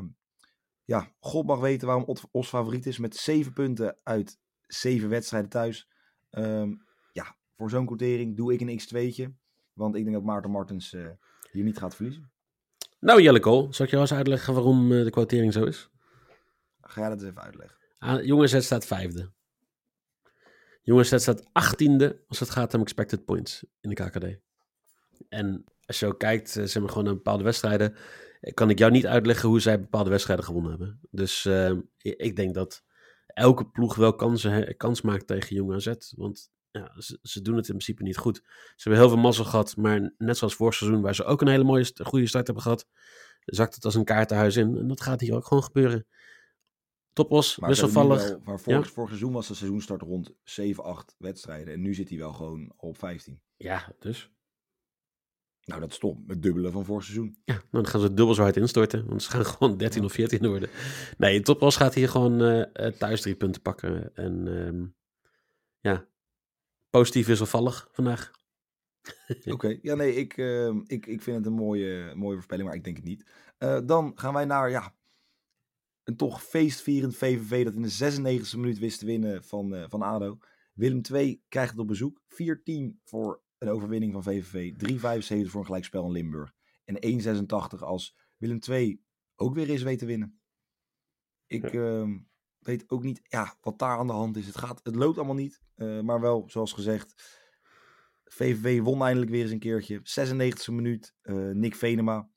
[0.83, 2.97] ja, God mag weten waarom Os favoriet is.
[2.97, 5.89] Met 7 punten uit 7 wedstrijden thuis.
[6.31, 9.37] Um, ja, voor zo'n quotering doe ik een x2'tje.
[9.73, 11.09] Want ik denk dat Maarten Martens uh,
[11.51, 12.31] hier niet gaat verliezen.
[12.99, 15.89] Nou Jelle Kool, zal ik jou eens uitleggen waarom de quotering zo is?
[16.81, 17.77] Ga jij dat eens even uitleggen.
[17.97, 19.31] Ah, jongens, het staat vijfde.
[20.81, 24.39] Jongens, dat staat achttiende als het gaat om expected points in de KKD.
[25.29, 27.95] En als je ook kijkt, zeg maar gewoon naar bepaalde wedstrijden,
[28.53, 30.99] kan ik jou niet uitleggen hoe zij bepaalde wedstrijden gewonnen hebben.
[31.11, 32.83] Dus uh, ik denk dat
[33.27, 35.93] elke ploeg wel kansen, kans maakt tegen Jong AZ.
[36.15, 38.35] Want ja, ze, ze, doen het in principe niet goed.
[38.35, 41.47] Ze hebben heel veel mazzel gehad, maar net zoals vorig seizoen, waar ze ook een
[41.47, 42.87] hele mooie, goede start hebben gehad,
[43.45, 44.77] zakt het als een kaartenhuis in.
[44.77, 46.07] En dat gaat hier ook gewoon gebeuren.
[47.13, 48.27] Topos, wisselvallig.
[48.27, 48.91] Wel, maar vorig, ja?
[48.91, 51.73] vorig seizoen was de seizoenstart rond 7, 8 wedstrijden.
[51.73, 53.41] En nu zit hij wel gewoon op 15.
[53.57, 54.31] Ja, dus.
[55.63, 57.37] Nou, dat is toch het dubbele van vorig seizoen.
[57.45, 59.05] Ja, dan gaan ze dubbel zo hard instorten.
[59.07, 60.07] Want ze gaan gewoon 13 ja.
[60.07, 60.69] of 14 worden.
[61.17, 64.15] Nee, Topos gaat hier gewoon uh, thuis drie punten pakken.
[64.15, 64.95] En um,
[65.79, 66.07] ja,
[66.89, 68.31] positief wisselvallig vandaag.
[69.29, 69.79] Oké, okay.
[69.81, 72.95] ja nee, ik, uh, ik, ik vind het een mooie, mooie voorspelling, maar ik denk
[72.95, 73.25] het niet.
[73.59, 74.95] Uh, dan gaan wij naar, ja,
[76.09, 80.01] een toch feestvierend VVV dat in de 96e minuut wist te winnen van, uh, van
[80.01, 80.37] ADO.
[80.73, 82.21] Willem II krijgt het op bezoek.
[82.21, 84.73] 4-10 voor een overwinning van VVV.
[85.45, 86.53] 3-75 voor een gelijkspel in Limburg.
[86.85, 87.21] En
[87.75, 89.01] 1-86 als Willem II
[89.35, 90.39] ook weer eens weet te winnen.
[91.47, 92.01] Ik ja.
[92.01, 92.17] uh,
[92.59, 94.45] weet ook niet ja, wat daar aan de hand is.
[94.45, 95.61] Het, gaat, het loopt allemaal niet.
[95.75, 97.39] Uh, maar wel, zoals gezegd,
[98.23, 99.99] VVV won eindelijk weer eens een keertje.
[99.99, 101.15] 96e minuut.
[101.23, 102.29] Uh, Nick Venema.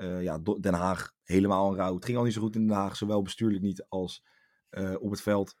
[0.00, 1.94] Uh, ja, Den Haag helemaal een rouw.
[1.94, 4.24] Het ging al niet zo goed in Den Haag, zowel bestuurlijk niet als
[4.70, 5.56] uh, op het veld.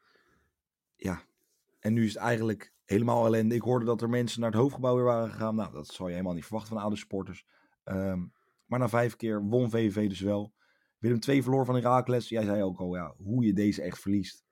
[0.96, 1.22] Ja,
[1.78, 3.54] en nu is het eigenlijk helemaal ellende.
[3.54, 5.54] Ik hoorde dat er mensen naar het hoofdgebouw weer waren gegaan.
[5.54, 7.46] Nou, dat zou je helemaal niet verwachten van oude supporters.
[7.84, 8.32] Um,
[8.66, 10.52] maar na vijf keer won VVV dus wel.
[10.98, 12.28] Willem 2 verloor van Herakles.
[12.28, 14.44] Jij zei ook al, ja, hoe je deze echt verliest.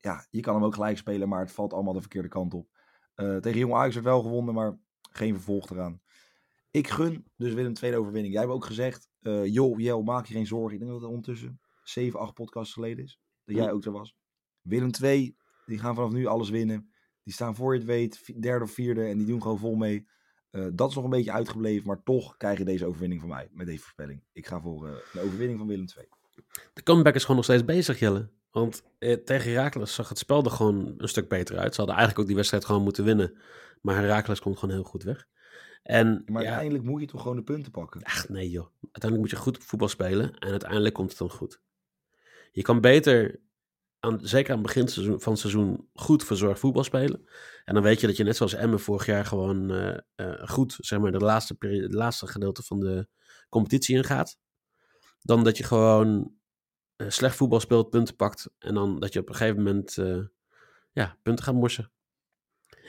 [0.00, 2.68] Ja, je kan hem ook gelijk spelen, maar het valt allemaal de verkeerde kant op.
[3.16, 4.78] Uh, tegen Jong Ajax werd wel gewonnen, maar
[5.10, 6.00] geen vervolg eraan.
[6.72, 8.32] Ik gun dus Willem tweede overwinning.
[8.32, 10.72] Jij hebt ook gezegd, uh, joh, Jel, maak je geen zorgen.
[10.72, 13.20] Ik denk dat het ondertussen 7, 8 podcasts geleden is.
[13.44, 14.14] Dat jij ook er was.
[14.60, 16.92] Willem 2, die gaan vanaf nu alles winnen.
[17.22, 19.04] Die staan voor je het weet, derde of vierde.
[19.04, 20.06] En die doen gewoon vol mee.
[20.50, 21.86] Uh, dat is nog een beetje uitgebleven.
[21.86, 23.48] Maar toch krijg je deze overwinning van mij.
[23.52, 24.22] Met deze voorspelling.
[24.32, 26.08] Ik ga voor uh, een overwinning van Willem 2.
[26.72, 28.30] De comeback is gewoon nog steeds bezig, Jelle.
[28.50, 31.74] Want eh, tegen Herakles zag het spel er gewoon een stuk beter uit.
[31.74, 33.38] Ze hadden eigenlijk ook die wedstrijd gewoon moeten winnen.
[33.80, 35.28] Maar Herakles komt gewoon heel goed weg.
[35.82, 38.02] En, maar ja, uiteindelijk moet je toch gewoon de punten pakken?
[38.02, 38.66] Ach nee joh.
[38.80, 41.60] Uiteindelijk moet je goed voetbal spelen en uiteindelijk komt het dan goed.
[42.52, 43.40] Je kan beter,
[43.98, 44.88] aan, zeker aan het begin
[45.20, 47.28] van het seizoen, goed verzorgd voetbal spelen.
[47.64, 50.76] En dan weet je dat je net zoals Emmen vorig jaar gewoon uh, uh, goed,
[50.80, 53.06] zeg maar, de laatste, periode, de laatste gedeelte van de
[53.48, 54.38] competitie ingaat.
[55.20, 56.34] Dan dat je gewoon
[56.96, 58.50] uh, slecht voetbal speelt, punten pakt.
[58.58, 59.94] En dan dat je op een gegeven moment
[60.92, 61.92] ja, punten gaat morsen.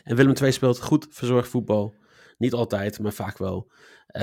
[0.03, 1.95] En Willem II speelt goed verzorgd voetbal.
[2.43, 3.71] Niet altijd, maar vaak wel.
[3.71, 4.21] Uh,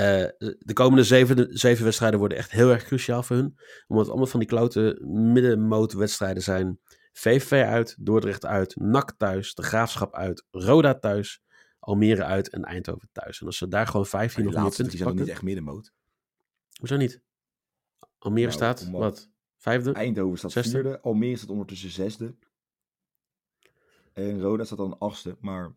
[0.59, 3.57] de komende zeven, zeven wedstrijden worden echt heel erg cruciaal voor hun.
[3.87, 5.01] Omdat het allemaal van die klote
[5.33, 6.79] middenmoot wedstrijden zijn.
[7.13, 11.41] VVV uit, Dordrecht uit, NAC thuis, De Graafschap uit, Roda thuis,
[11.79, 13.39] Almere uit en Eindhoven thuis.
[13.39, 15.21] En als ze daar gewoon 15 of meer punten die zijn pakken...
[15.21, 15.93] niet echt middenmoot.
[16.79, 17.21] Hoezo niet?
[18.17, 19.29] Almere Nou, staat, omdat- wat?
[19.57, 19.91] Vijfde?
[19.91, 20.71] Eindhoven staat Zesde?
[20.71, 21.01] vierde.
[21.01, 22.35] Almere staat ondertussen zesde.
[24.13, 25.37] En Roda staat dan achtste.
[25.39, 25.75] Maar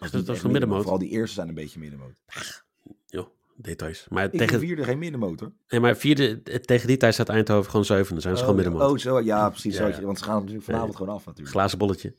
[0.00, 0.52] dat dat is is een middenmoot?
[0.52, 0.82] middenmoot.
[0.82, 2.20] Vooral die eerste zijn een beetje middenmoot.
[3.06, 4.06] Joh, details.
[4.08, 5.52] Maar Ik tegen, vierde geen middenmoot hoor.
[5.68, 8.20] nee, maar vierde, eh, tegen die tijd staat Eindhoven gewoon zevende.
[8.20, 8.90] Zijn ze gewoon middenmoot.
[8.90, 9.20] Oh, zo.
[9.20, 9.76] Ja, precies.
[9.76, 10.00] Ja, ja.
[10.00, 10.96] Want ze gaan natuurlijk vanavond Nee.
[10.98, 11.50] gewoon af natuurlijk.
[11.56, 12.14] Glazen bolletje.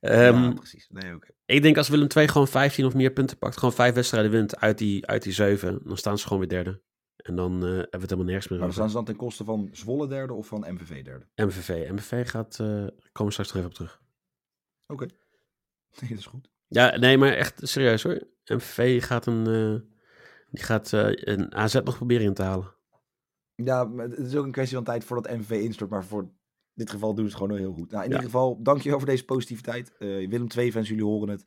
[0.00, 0.86] ja, Ehm, precies.
[0.90, 1.28] Nee, oké.
[1.46, 4.56] Ik denk als Willem II gewoon 15 of meer punten pakt, gewoon vijf wedstrijden wint
[4.56, 6.80] uit die, uit die zeven, dan staan ze gewoon weer derde.
[7.16, 8.74] En dan eh, hebben we het helemaal nergens meer Maar over.
[8.80, 11.26] staan ze dan ten koste van Zwolle derde of van MVV derde?
[11.34, 11.90] MVV.
[11.90, 14.00] MVV gaat, eh komen we straks nog even op terug.
[14.86, 15.06] Oké.
[16.00, 16.48] Nee, dat is goed.
[16.68, 18.22] Ja, nee, maar echt serieus hoor.
[18.44, 19.90] MVV gaat een, eh,
[20.50, 22.74] die gaat eh, een AZ nog proberen in te halen.
[23.54, 25.90] Ja, maar het is ook een kwestie van tijd voordat MVV instort.
[25.90, 26.30] Maar voor
[26.74, 27.90] dit geval doen ze het gewoon heel goed.
[27.90, 28.14] Nou, in Ja.
[28.16, 29.92] ieder geval, dankjewel voor deze positiviteit.
[29.98, 31.44] Eh, Willem II fans, jullie horen het.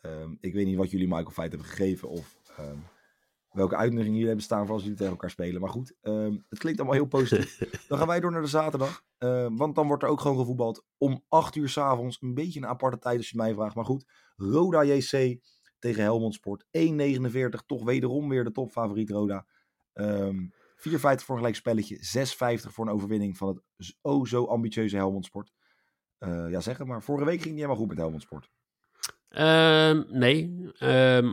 [0.00, 2.08] Ehm, ik weet niet wat jullie Michael Feit hebben gegeven.
[2.08, 2.76] Of ehm,
[3.52, 5.60] welke uitnodigingen jullie hebben staan voor als jullie tegen elkaar spelen.
[5.60, 7.58] Maar goed, ehm, het klinkt allemaal heel positief.
[7.88, 9.04] dan gaan wij door naar de zaterdag.
[9.18, 12.18] Ehm, want dan wordt er ook gewoon gevoetbald om 8 uur s'avonds.
[12.20, 13.74] Een beetje een aparte tijd als je het mij vraagt.
[13.74, 15.40] Maar goed, Roda JC
[15.78, 16.64] tegen Helmond Sport.
[16.70, 17.62] 1,49.
[17.66, 19.46] Toch wederom weer de topfavoriet Roda.
[19.92, 20.46] Ehm
[20.82, 21.96] 4,50 voor een gelijk spelletje.
[21.96, 25.52] 6,50 voor een overwinning van het oh zo ambitieuze Helmond Sport.
[26.18, 27.02] Eh, ja, zeg het maar.
[27.02, 28.50] Vorige week ging het niet helemaal goed met Helmond Sport.
[30.10, 30.70] Nee,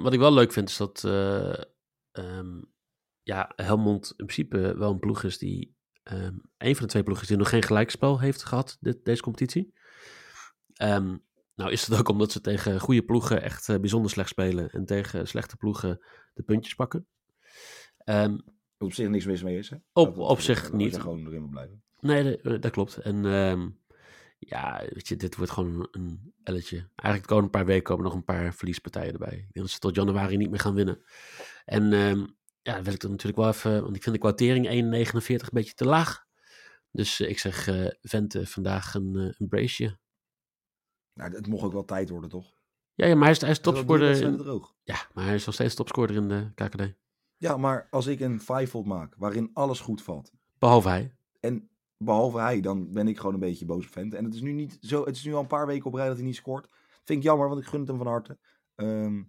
[0.02, 1.04] wat ik wel leuk vind is dat
[2.20, 2.62] eh, ehm,
[3.24, 7.24] ja, Helmond in principe wel een ploeg is die ehm een van de twee ploegen
[7.24, 9.74] is die nog geen gelijkspel heeft gehad dit, deze competitie.
[10.74, 11.18] Ehm,
[11.56, 14.86] nou is het ook omdat ze tegen goede ploegen echt eh, bijzonder slecht spelen en
[14.86, 16.00] tegen slechte ploegen
[16.34, 17.08] de puntjes pakken.
[17.98, 18.38] Ehm,
[18.78, 19.70] op zich niks mis mee is.
[19.70, 19.78] Hè?
[19.94, 21.00] Op- op zich niet.
[21.00, 21.84] gewoon erin blijven.
[22.00, 22.98] Nee, dat, eh, dat klopt.
[22.98, 23.70] En ehm,
[24.40, 26.78] ja, weet je, dit wordt gewoon een elletje.
[26.78, 29.38] Eigenlijk de komende paar weken komen nog een paar verliespartijen erbij.
[29.38, 31.02] Ik denk dat ze tot januari niet meer gaan winnen.
[31.66, 32.26] En ehm,
[32.62, 34.72] ja, dan wil ik er natuurlijk wel even, want ik vind de kwartering 1,49
[35.28, 36.28] een beetje te laag.
[36.92, 39.98] Dus eh, ik zeg eh Vente vandaag een, eh, een braceje.
[41.14, 42.58] Nou, het mocht ook wel tijd worden, toch?
[42.94, 44.22] Ja, ja, maar hij is, hij is topscorer.
[44.22, 44.76] In, droog.
[44.84, 46.94] ja, maar hij is nog steeds topscorer in de KKD.
[47.38, 50.32] Ja, maar als ik een fivefold maak waarin alles goed valt.
[50.58, 51.16] Behalve hij.
[51.40, 51.70] En
[52.04, 54.18] behalve hij, dan ben ik gewoon een beetje boos op Vente.
[54.18, 55.06] En het is nu niet zo.
[55.06, 56.68] Het is nu al een paar weken op rij dat hij niet scoort.
[57.04, 58.38] Vind ik jammer, want ik gun het hem van harte.
[58.76, 59.24] Ehm,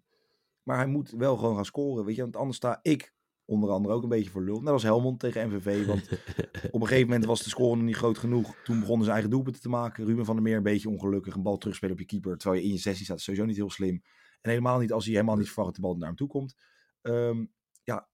[0.62, 2.04] maar hij moet wel gewoon gaan scoren.
[2.04, 4.60] Weet je, want anders sta ik onder andere ook een beetje voor lul.
[4.60, 5.86] Net als Helmond tegen MVV.
[5.86, 6.08] Want
[6.70, 8.56] op een gegeven moment was de score nog niet groot genoeg.
[8.64, 10.04] Toen begonnen ze eigen doelpunten te maken.
[10.04, 11.34] Ruben van der Meer een beetje ongelukkig.
[11.34, 12.36] Een bal terugspelen op je keeper.
[12.36, 13.20] Terwijl je in je sessie staat.
[13.20, 14.02] sowieso niet heel slim.
[14.40, 16.54] En helemaal niet als hij helemaal niet verwacht dat de bal naar hem toe komt.
[17.02, 17.44] Ehm,
[17.82, 18.08] ja,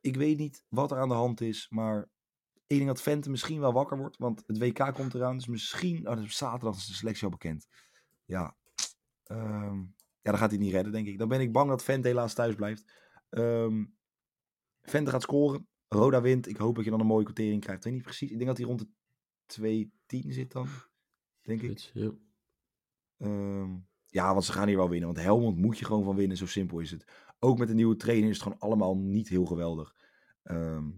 [0.00, 1.66] ik weet niet wat er aan de hand is.
[1.70, 2.08] Maar
[2.66, 4.16] ik denk dat Vente misschien wel wakker wordt.
[4.16, 5.36] Want het WK komt eraan.
[5.36, 7.68] Dus misschien, oh, op zaterdag is de selectie al bekend.
[8.24, 8.56] Ja,
[9.22, 9.78] ehm,
[10.20, 11.18] ja, dan gaat hij niet redden, denk ik.
[11.18, 12.92] Dan ben ik bang dat Vente helaas thuis blijft.
[13.28, 13.84] Ehm
[14.86, 15.68] Vente gaat scoren.
[15.88, 16.48] Roda wint.
[16.48, 17.78] Ik hoop dat je dan een mooie quotering krijgt.
[17.78, 18.30] Ik weet niet precies.
[18.30, 20.68] Ik denk dat hij rond de 2-10 zit dan.
[21.42, 21.78] Denk ik.
[21.78, 22.12] Ja.
[23.16, 23.76] Ehm,
[24.06, 25.08] ja, want ze gaan hier wel winnen.
[25.08, 26.36] Want Helmond moet je gewoon van winnen.
[26.36, 27.04] Zo simpel is het.
[27.38, 29.94] Ook met de nieuwe trainer is het gewoon allemaal niet heel geweldig.
[30.42, 30.90] Ehm,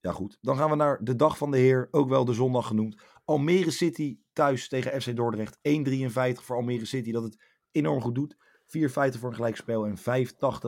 [0.00, 0.38] ja, goed.
[0.40, 1.88] Dan gaan we naar de dag van de Heer.
[1.90, 3.02] Ook wel de zondag genoemd.
[3.24, 5.58] Almere City thuis tegen FC Dordrecht.
[5.58, 7.12] 1,53 voor Almere City.
[7.12, 8.36] Dat het enorm goed doet.
[8.66, 9.86] 4,50 voor een gelijkspel.
[9.86, 10.02] En 5,80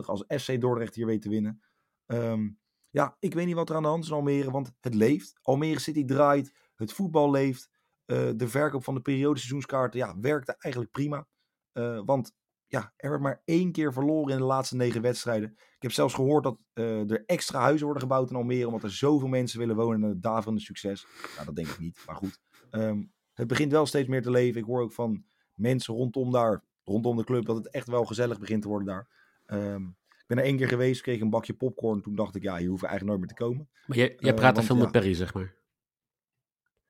[0.05, 1.61] als FC Dordrecht hier weet te winnen.
[2.05, 2.49] Ehm,
[2.89, 4.51] ja, ik weet niet wat er aan de hand is in Almere.
[4.51, 5.39] Want het leeft.
[5.41, 6.53] Almere City draait.
[6.75, 7.69] Het voetbal leeft.
[8.05, 11.27] Eh, de verkoop van de periodeseizoenskaarten ja, werkte eigenlijk prima.
[11.71, 12.33] Eh, want
[12.69, 15.51] ja, er werd maar één keer verloren in de laatste negen wedstrijden.
[15.51, 18.65] Ik heb zelfs gehoord dat eh, er extra huizen worden gebouwd in Almere.
[18.65, 21.05] Omdat er zoveel mensen willen wonen in het daverende succes.
[21.33, 22.03] Nou, dat denk ik niet.
[22.05, 22.39] Maar goed.
[22.69, 23.03] Ehm,
[23.33, 24.61] het begint wel steeds meer te leven.
[24.61, 28.39] Ik hoor ook van mensen rondom daar, rondom de club, dat het echt wel gezellig
[28.39, 29.07] begint te worden daar.
[29.45, 32.01] Ehm, ik ben er één keer geweest, kreeg een bakje popcorn.
[32.01, 33.69] Toen dacht ik, ja, hier hoeven we eigenlijk nooit meer te komen.
[33.85, 34.81] Maar jij, jij Eh, praat er want veel ja.
[34.81, 35.55] met Perry, zeg maar.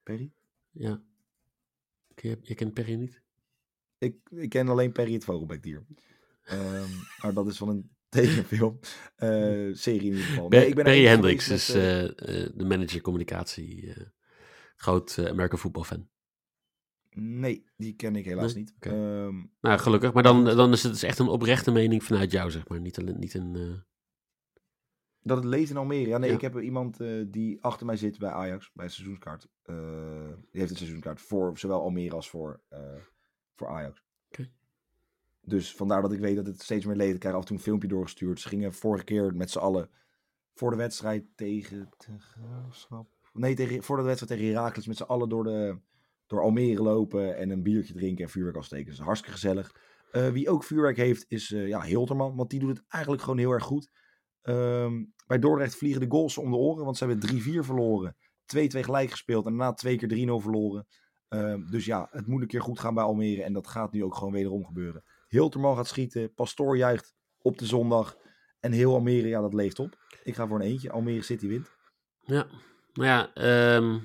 [0.04, 0.32] Perry?
[0.72, 1.02] Ja.
[2.15, 3.22] Je, je kent Perry niet?
[4.00, 5.86] Ik, ik ken alleen Perry het vogelbekdier.
[6.44, 6.90] Ehm,
[7.22, 8.80] maar dat is van een tekenfilm.
[9.16, 9.30] eh,
[9.74, 10.50] serie in ieder geval.
[10.50, 13.94] Nee, ik ben er Perry Hendricks is eh, eh, de manager communicatie.
[14.76, 16.10] groot American voetbalfan.
[17.10, 18.64] nee, die ken ik helaas Nee?
[18.64, 18.74] niet.
[18.80, 20.14] Ehm, Nou, gelukkig.
[20.14, 22.80] Maar dan, dan is het dus echt een oprechte mening vanuit jou, zeg maar.
[22.80, 23.84] Niet, alleen, niet een...
[25.22, 26.08] dat het leeft in Almere.
[26.10, 26.36] Ja, nee, Ja.
[26.36, 29.48] ik heb iemand die achter mij zit bij Ajax, bij een seizoenskaart.
[29.62, 29.76] Eh,
[30.52, 32.62] die heeft een seizoenskaart voor zowel Almere als voor,
[33.60, 34.04] voor Ajax.
[35.41, 37.39] Dus vandaar dat ik weet dat het steeds meer leden krijgen.
[37.39, 38.39] Af en toe een filmpje doorgestuurd.
[38.39, 39.89] Ze gingen vorige keer met z'n allen
[40.54, 41.89] voor de wedstrijd tegen.
[43.34, 45.78] Nee, tegen, voor de wedstrijd tegen Heracles met z'n allen door, de,
[46.28, 48.86] door Almere lopen en een biertje drinken en vuurwerk afsteken.
[48.86, 49.76] Dus hartstikke gezellig.
[50.12, 53.39] Eh, wie ook vuurwerk heeft is eh, ja, Hilterman, want die doet het eigenlijk gewoon
[53.39, 53.89] heel erg goed.
[54.41, 58.15] Ehm, Bij Dordrecht vliegen de goals om de oren, want ze hebben 3-4 verloren.
[58.45, 60.88] 2-2 gelijk gespeeld en daarna twee keer 3-0 verloren.
[61.30, 63.44] Ehm, dus ja, het moet een keer goed gaan bij Almere.
[63.44, 65.04] En dat gaat nu ook gewoon wederom gebeuren.
[65.28, 66.34] Hilterman gaat schieten.
[66.34, 68.18] Pastoor juicht op de zondag.
[68.60, 69.98] En heel Almere, ja, dat leeft op.
[70.24, 70.92] Ik ga voor een eentje.
[70.92, 71.72] Almere City wint.
[72.20, 72.48] Ja,
[72.94, 74.00] nou ja, ehm,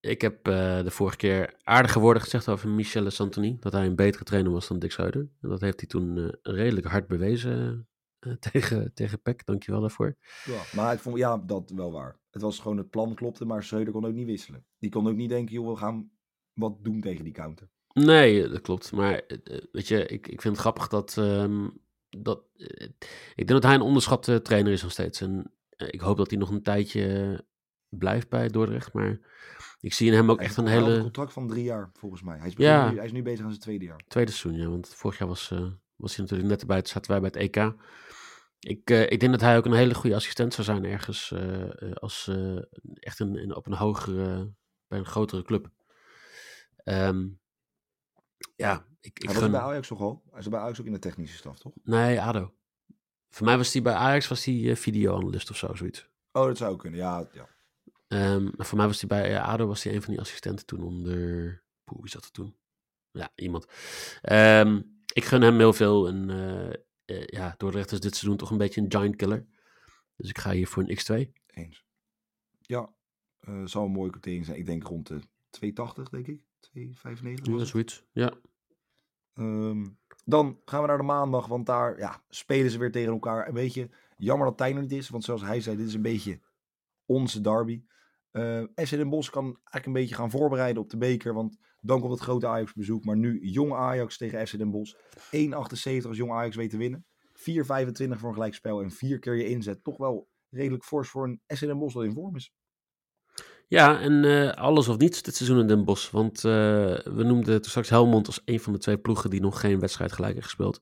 [0.00, 3.56] ik heb eh, de vorige keer aardige woorden gezegd over Michel Santoni.
[3.60, 5.28] Dat hij een betere trainer was dan Dick Zuider.
[5.40, 7.88] En dat heeft hij toen uh, redelijk hard bewezen
[8.20, 9.46] uh, tegen, tegen Peck.
[9.46, 10.16] Dankjewel daarvoor.
[10.44, 12.18] Ja, maar ik vond, ja, dat wel waar.
[12.30, 14.66] Het was gewoon het plan klopte, maar Zuider kon ook niet wisselen.
[14.78, 16.10] Die kon ook niet denken, joh, we gaan
[16.54, 17.68] wat doen tegen die counter.
[17.92, 18.92] Nee, dat klopt.
[18.92, 19.22] Maar
[19.72, 21.16] weet je, ik, ik vind het grappig dat...
[21.16, 21.82] Um,
[22.18, 22.42] dat
[23.34, 25.20] ik denk dat hij een onderschatte trainer is nog steeds.
[25.20, 27.44] En ik hoop dat hij nog een tijdje
[27.88, 28.92] blijft bij Dordrecht.
[28.92, 29.18] Maar
[29.80, 30.90] ik zie in hem ook hij echt een hele...
[30.90, 32.38] een contract van drie jaar, volgens mij.
[32.38, 32.90] Hij is, ja.
[32.90, 34.00] nu, hij is nu bezig aan zijn tweede jaar.
[34.08, 34.68] Tweede seizoen, ja.
[34.68, 35.58] Want vorig jaar was, uh,
[35.96, 36.82] was hij natuurlijk net erbij.
[36.82, 37.74] Toen zaten wij bij het EK.
[38.60, 41.30] Ik, uh, ik denk dat hij ook een hele goede assistent zou zijn ergens.
[41.34, 42.30] Uh, als
[42.94, 44.52] echt een, in, op een hogere,
[44.88, 45.70] bij een grotere club.
[46.84, 47.40] Um,
[48.56, 50.22] ja, ik, ik was bij Ajax toch al?
[50.30, 51.72] Hij is bij Ajax ook in de technische staf, toch?
[51.82, 52.54] Nee, ADO.
[53.28, 56.08] Voor mij was hij bij Ajax was hij videoanalist of zo, zoiets.
[56.32, 57.28] Oh, dat zou kunnen, ja.
[57.32, 57.48] ja.
[58.08, 60.82] Um, voor mij was hij bij uh, ADO was hij een van die assistenten toen
[60.82, 61.62] onder...
[61.84, 62.56] Poeh, wie zat er toen?
[63.10, 63.66] Ja, iemand.
[64.22, 66.08] Um, ik gun hem heel veel.
[66.08, 66.72] En uh,
[67.16, 69.46] uh, ja, Dordrecht is dit seizoen toch een beetje een giant killer.
[70.16, 71.32] Dus ik ga hier voor een X2.
[71.46, 71.84] Eens.
[72.60, 72.94] Ja,
[73.64, 74.58] zou een mooie quotering zijn.
[74.58, 75.20] Ik denk rond de
[75.50, 76.42] 280, denk ik.
[76.70, 77.58] 295.
[77.58, 78.04] Ja, zoiets.
[78.12, 78.32] Ja.
[79.34, 83.48] Um, dan gaan we naar de maandag, want daar ja, spelen ze weer tegen elkaar.
[83.48, 86.02] Een beetje jammer dat Tijn er niet is, want zoals hij zei, dit is een
[86.02, 86.40] beetje
[87.06, 87.84] onze derby.
[88.32, 92.00] Uh, FC Den Bosch kan eigenlijk een beetje gaan voorbereiden op de beker, want dan
[92.00, 93.04] komt het grote Ajax bezoek.
[93.04, 94.94] Maar nu jong Ajax tegen FC Den Bosch.
[94.94, 97.06] 1,78 als jong Ajax weet te winnen.
[97.34, 97.44] 4,25
[98.18, 99.84] voor een gelijkspel en vier keer je inzet.
[99.84, 102.52] Toch wel redelijk fors voor een FC Den Bosch dat in vorm is.
[103.68, 106.10] Ja, en uh, alles of niets dit seizoen in Den Bosch.
[106.10, 106.52] Want uh,
[107.04, 110.12] we noemden toen straks Helmond als een van de twee ploegen die nog geen wedstrijd
[110.12, 110.80] gelijk heeft gespeeld.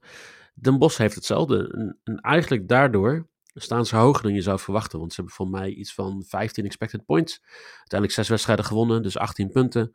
[0.55, 1.68] Den Bosch heeft hetzelfde.
[1.73, 4.99] En, en, eigenlijk daardoor staan ze hoger dan je zou verwachten.
[4.99, 7.40] Want ze hebben voor mij iets van 15 expected points.
[7.68, 9.92] Uiteindelijk zes wedstrijden gewonnen, dus 18 punten.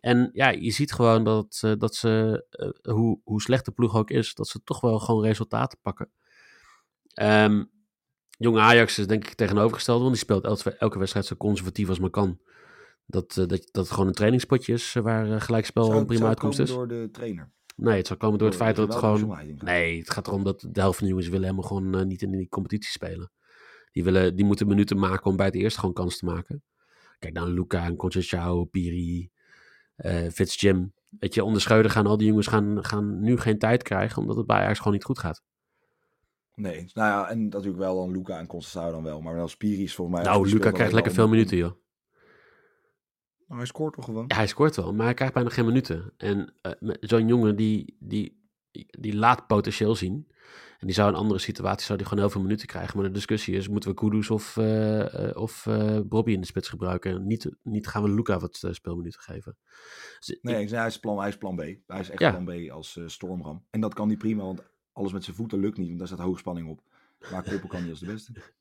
[0.00, 2.44] En ja, je ziet gewoon dat, uh, dat ze,
[2.82, 6.10] hoe, hoe slecht de ploeg ook is, dat ze toch wel gewoon resultaten pakken.
[7.22, 7.70] Um,
[8.38, 11.98] Jonge Ajax is denk ik tegenovergesteld, want die speelt elke, elke wedstrijd zo conservatief als
[11.98, 12.40] maar kan.
[13.06, 16.26] Dat, uh, dat, dat het gewoon een trainingspotje is uh, waar uh, gelijkspel een prima
[16.26, 16.68] uitkomst is.
[16.68, 17.50] door de trainer?
[17.76, 19.56] Nee, het zal komen door het feit dat het gewoon...
[19.58, 22.30] Nee, het gaat erom dat de helft van de jongens willen helemaal gewoon niet in
[22.30, 23.30] die competitie spelen.
[23.92, 26.62] Die, willen, die moeten minuten maken om bij het eerst gewoon kans te maken.
[27.18, 29.30] Kijk dan Luca en Conceição, Piri,
[29.96, 30.92] uh, Fitzjim.
[31.08, 34.36] Weet je, onder Scheuden gaan al die jongens gaan, gaan nu geen tijd krijgen, omdat
[34.36, 35.42] het bij Ajax gewoon niet goed gaat.
[36.58, 39.20] Nee, nou ja, en natuurlijk wel dan Luca en Conceição dan wel.
[39.20, 40.26] Maar wel Spiri is volgens mij...
[40.26, 41.72] Nou, Luca krijgt lekker veel minuten, joh.
[43.46, 44.24] Nou, hij scoort toch gewoon?
[44.28, 46.12] Ja, hij scoort wel, maar hij krijgt bijna geen minuten.
[46.16, 48.50] En uh, zo'n jongen die, die,
[48.98, 50.26] die laat potentieel zien.
[50.78, 52.96] En die zou in andere situaties zou die gewoon heel veel minuten krijgen.
[52.96, 56.68] Maar de discussie is, moeten we Kudus of, uh, of uh, Bobby in de spits
[56.68, 57.26] gebruiken?
[57.26, 59.56] Niet, niet gaan we Luca wat speelminuten geven.
[60.18, 61.60] Dus nee, ik, hij, is plan, hij is plan B.
[61.86, 62.30] Hij is echt ja.
[62.30, 63.66] plan B als stormram.
[63.70, 64.62] En dat kan hij prima, want
[64.98, 66.82] alles met zijn voeten lukt niet, want daar staat hoogspanning op.
[67.30, 68.32] Maar Koppel kan niet als de beste.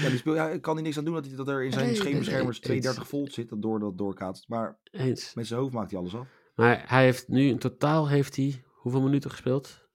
[0.00, 1.86] Ja, die speel, ja, kan hij niks aan doen dat, hij, dat er in zijn
[1.86, 4.48] nee, scheenbeschermers nee, 32 volt zit, dat door dat doorkaatst.
[4.48, 5.34] Maar eens.
[5.34, 6.28] met zijn hoofd maakt hij alles af.
[6.54, 9.88] Maar hij heeft nu in totaal heeft hij hoeveel minuten gespeeld?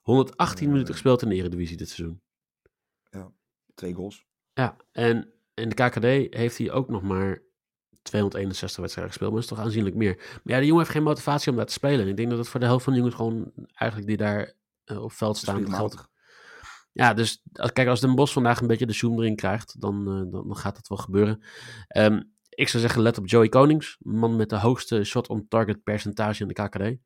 [0.00, 2.20] 118 uh, minuten gespeeld in de Eredivisie dit seizoen.
[3.10, 3.32] Ja,
[3.74, 4.26] twee goals.
[4.52, 7.42] Ja, en in de KKD heeft hij ook nog maar
[8.04, 10.16] 261 wedstrijden gespeeld, maar dat is toch aanzienlijk meer.
[10.16, 12.00] Maar ja, de jongen heeft geen motivatie om daar te spelen.
[12.00, 14.52] En ik denk dat het voor de helft van de jongens gewoon eigenlijk die daar
[14.86, 16.12] uh, op veld staan geldt.
[16.92, 20.32] Ja, dus kijk, als Den Bos vandaag een beetje de zoom erin krijgt, dan, uh,
[20.32, 21.42] dan, dan, gaat dat wel gebeuren.
[21.96, 26.48] Um, ik zou zeggen, let op Joey Konings, man met de hoogste shot-on-target percentage in
[26.48, 27.02] de KKD.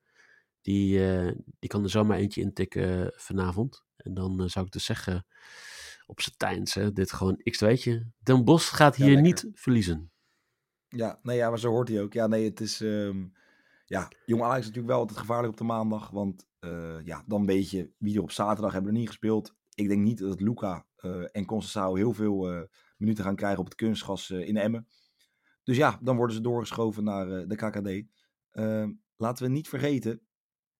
[0.60, 3.84] Die, uh, die kan er zomaar eentje intikken vanavond.
[3.96, 5.26] En dan zou ik dus zeggen,
[6.06, 8.06] op zijn tijds, dit gewoon x2'tje.
[8.18, 10.10] Den Bos gaat hier ja, niet verliezen.
[10.88, 12.12] Ja, nee, ja, maar zo hoort hij ook.
[12.12, 12.80] Ja, nee, het is...
[12.80, 13.32] Um,
[13.86, 16.10] ja, Jong Alex is natuurlijk wel altijd gevaarlijk op de maandag.
[16.10, 19.54] Want uh, ja, dan weet je wie er op zaterdag hebben er niet gespeeld.
[19.74, 22.62] Ik denk niet dat Luca uh, en Conceição heel veel uh,
[22.96, 24.86] minuten gaan krijgen op het kunstgas in Emmen.
[25.62, 28.08] Dus ja, dan worden ze doorgeschoven naar de KKD.
[28.50, 30.20] Ehm, laten we niet vergeten...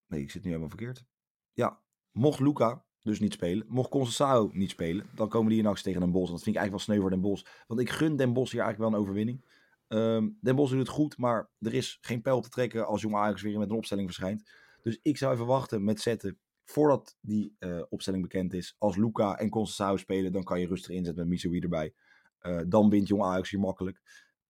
[0.07, 1.05] Nee, ik zit nu helemaal verkeerd.
[1.53, 1.81] Ja,
[2.12, 3.66] mocht Luca dus niet spelen.
[3.68, 6.31] Mocht Conceição niet spelen, dan komen die in actie tegen Den Bos.
[6.31, 7.47] Dat vind ik eigenlijk wel sneu voor Den Bos.
[7.66, 9.44] Want ik gun Den Bos hier eigenlijk wel een overwinning.
[9.88, 13.14] Um, Den Bosch doet het goed, maar er is geen pijl te trekken als Jong
[13.14, 14.51] Ajax weer met een opstelling verschijnt.
[14.83, 18.74] Dus ik zou even wachten met zetten voordat die eh, opstelling bekend is.
[18.79, 21.94] Als Luca en Conceição spelen, dan kan je rustig inzetten met Missouri erbij.
[22.38, 24.01] Eh, dan wint Jong Ajax hier makkelijk.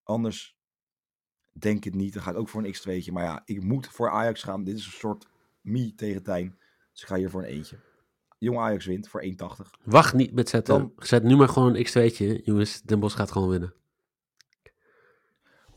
[0.03, 0.57] Anders
[1.53, 2.13] denk ik het niet.
[2.15, 3.13] Dan ga ik ook voor een x2'tje.
[3.13, 4.65] Maar ja, ik moet voor Ajax gaan.
[4.65, 5.29] Dit is een soort
[5.61, 6.59] me tegen Tijn.
[6.93, 7.79] Dus ik ga hier voor een eentje.
[8.39, 9.31] Jong Ajax wint voor 1,80.
[9.85, 10.79] Wacht niet met zetten.
[10.79, 12.43] Dan- Zet nu maar gewoon een x2'tje.
[12.45, 13.75] Jongens, Den Bosch gaat gewoon winnen.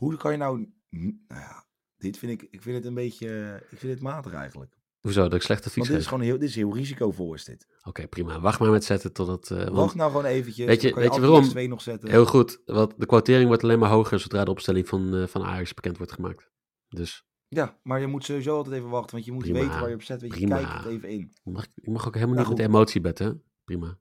[0.02, 0.68] Hoe kan je nou...
[0.90, 2.48] Nou ja, dit vind ik...
[2.50, 3.62] Ik vind het een beetje...
[3.70, 4.76] Ik vind het matig eigenlijk.
[5.00, 7.44] Hoezo, dat ik slecht advies Want dit is gewoon heel, dit is heel risicovol is
[7.44, 7.66] dit.
[7.82, 8.40] Oké, prima.
[8.40, 9.50] Wacht maar met zetten totdat...
[9.50, 10.66] eh, want- Wacht nou gewoon eventjes.
[10.66, 11.48] Weet je- weet je waarom?
[11.50, 12.10] X2 nog zetten.
[12.10, 15.42] Heel goed, want de quotering wordt alleen maar hoger zodra de opstelling van, eh, van
[15.42, 16.50] Ajax bekend wordt gemaakt.
[16.88, 19.12] Dus Ja, maar je moet sowieso altijd even wachten.
[19.14, 20.20] Want je moet Prima, weten waar je op zet.
[20.20, 20.56] Weet je, prima.
[20.56, 21.32] kijk het even in.
[21.42, 22.74] je mag, je mag ook helemaal Nou, niet met goed.
[22.76, 23.42] emotie betten.
[23.64, 23.98] Prima.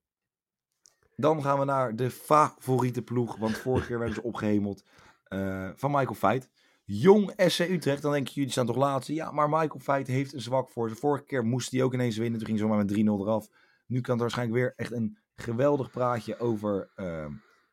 [1.15, 3.37] Dan gaan we naar de favoriete ploeg.
[3.37, 4.83] Want vorige keer werden ze opgehemeld.
[5.31, 6.49] Eh, van Michael Feit.
[6.83, 8.01] Jong SC Utrecht.
[8.01, 9.13] Dan denk je, jullie staan toch laatste?
[9.13, 10.95] Ja, maar Michael Feit heeft een zwak voor ze.
[10.95, 12.37] Vorige keer moest hij ook ineens winnen.
[12.37, 13.47] Toen ging ze maar met 3-0 eraf.
[13.87, 17.25] Nu kan er waarschijnlijk weer echt een geweldig praatje over eh,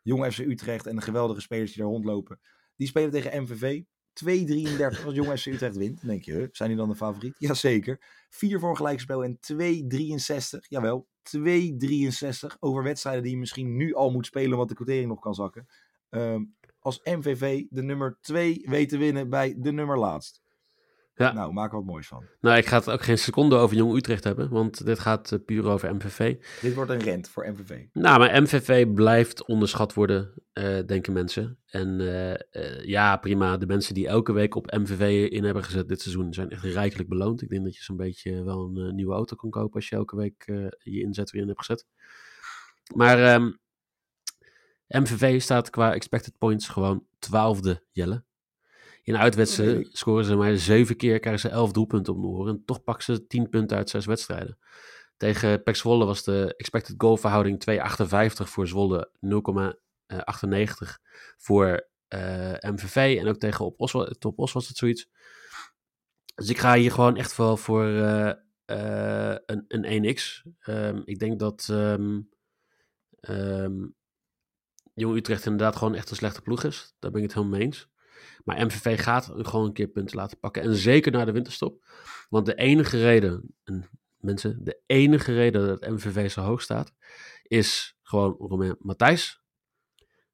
[0.03, 0.87] Jong FC Utrecht.
[0.87, 2.41] En de geweldige spelers die daar rondlopen.
[2.77, 3.83] Die spelen tegen MVV.
[4.25, 6.07] 2-33 als Jong FC Utrecht wint.
[6.07, 7.35] Denk je, zijn die dan de favoriet?
[7.39, 8.27] Jazeker.
[8.29, 9.39] 4 voor een gelijkspel en
[10.57, 10.59] 2-63.
[10.69, 15.21] Jawel, 2-63 over wedstrijden die je misschien nu al moet spelen, omdat de quotering nog
[15.21, 15.67] kan zakken.
[16.09, 16.43] Ehm,
[16.79, 20.41] als MVV de nummer 2 weet te winnen bij de nummer laatst.
[21.19, 21.33] Ja.
[21.33, 22.25] Nou, maak er wat moois van.
[22.41, 25.39] Nou, ik ga het ook geen seconde over Jong Utrecht hebben, want dit gaat eh,
[25.45, 26.37] puur over MVV.
[26.61, 27.85] Dit wordt een rent voor MVV.
[27.93, 31.59] Nou, maar MVV blijft onderschat worden, eh, denken mensen.
[31.67, 32.01] En
[32.51, 33.57] eh, ja, prima.
[33.57, 37.09] De mensen die elke week op MVV in hebben gezet dit seizoen zijn echt rijkelijk
[37.09, 37.43] beloond.
[37.43, 40.17] Ik denk dat je zo'n beetje wel een nieuwe auto kan kopen als je elke
[40.17, 40.45] week
[40.79, 41.87] je inzet weer in hebt gezet.
[42.95, 43.51] Maar ehm,
[44.89, 48.25] MVV staat qua expected points gewoon twaalfde, Jelle.
[49.03, 52.55] In uitwedstrijden scoren ze maar zeven keer, krijgen ze elf doelpunten om de oren.
[52.55, 54.59] En toch pakken ze tien punten uit zes wedstrijden.
[55.17, 60.99] Tegen PEC Zwolle was de expected goal verhouding 2,58 voor Zwolle, 0,98
[61.37, 63.17] voor eh, MVV.
[63.21, 65.09] En ook tegen op Os, Top Os was het zoiets.
[66.35, 68.33] Dus ik ga hier gewoon echt wel voor eh,
[68.65, 70.51] eh, een, een 1x.
[70.61, 72.21] Ehm, ik denk dat ehm,
[73.21, 73.87] ehm,
[74.99, 76.95] Jong Utrecht inderdaad gewoon echt een slechte ploeg is.
[76.99, 77.89] Daar ben ik het helemaal mee eens.
[78.45, 80.63] Maar MVV gaat gewoon een keer punten laten pakken.
[80.63, 81.85] En zeker na de winterstop.
[82.29, 86.93] Want de enige reden, en mensen, de enige reden dat MVV zo hoog staat,
[87.43, 89.43] is gewoon Romain Matthijs.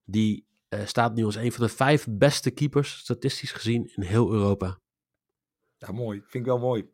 [0.04, 4.32] Die eh, staat nu als een van de vijf beste keepers, statistisch gezien, in heel
[4.32, 4.80] Europa.
[5.78, 6.18] Ja, mooi.
[6.20, 6.90] Vind ik wel mooi.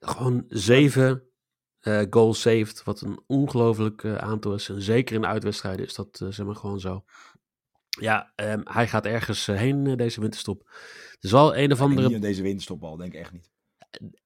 [0.00, 1.27] Gewoon zeven
[1.88, 4.68] eh, goals saved, wat een ongelooflijk eh, aantal is.
[4.68, 7.04] En zeker in de uitwedstrijden is dat eh, zeg maar gewoon zo.
[8.00, 10.70] Ja, ehm, hij gaat ergens heen deze winterstop.
[11.20, 13.50] Er zal een of andere niet aan deze winterstop al, denk ik echt niet.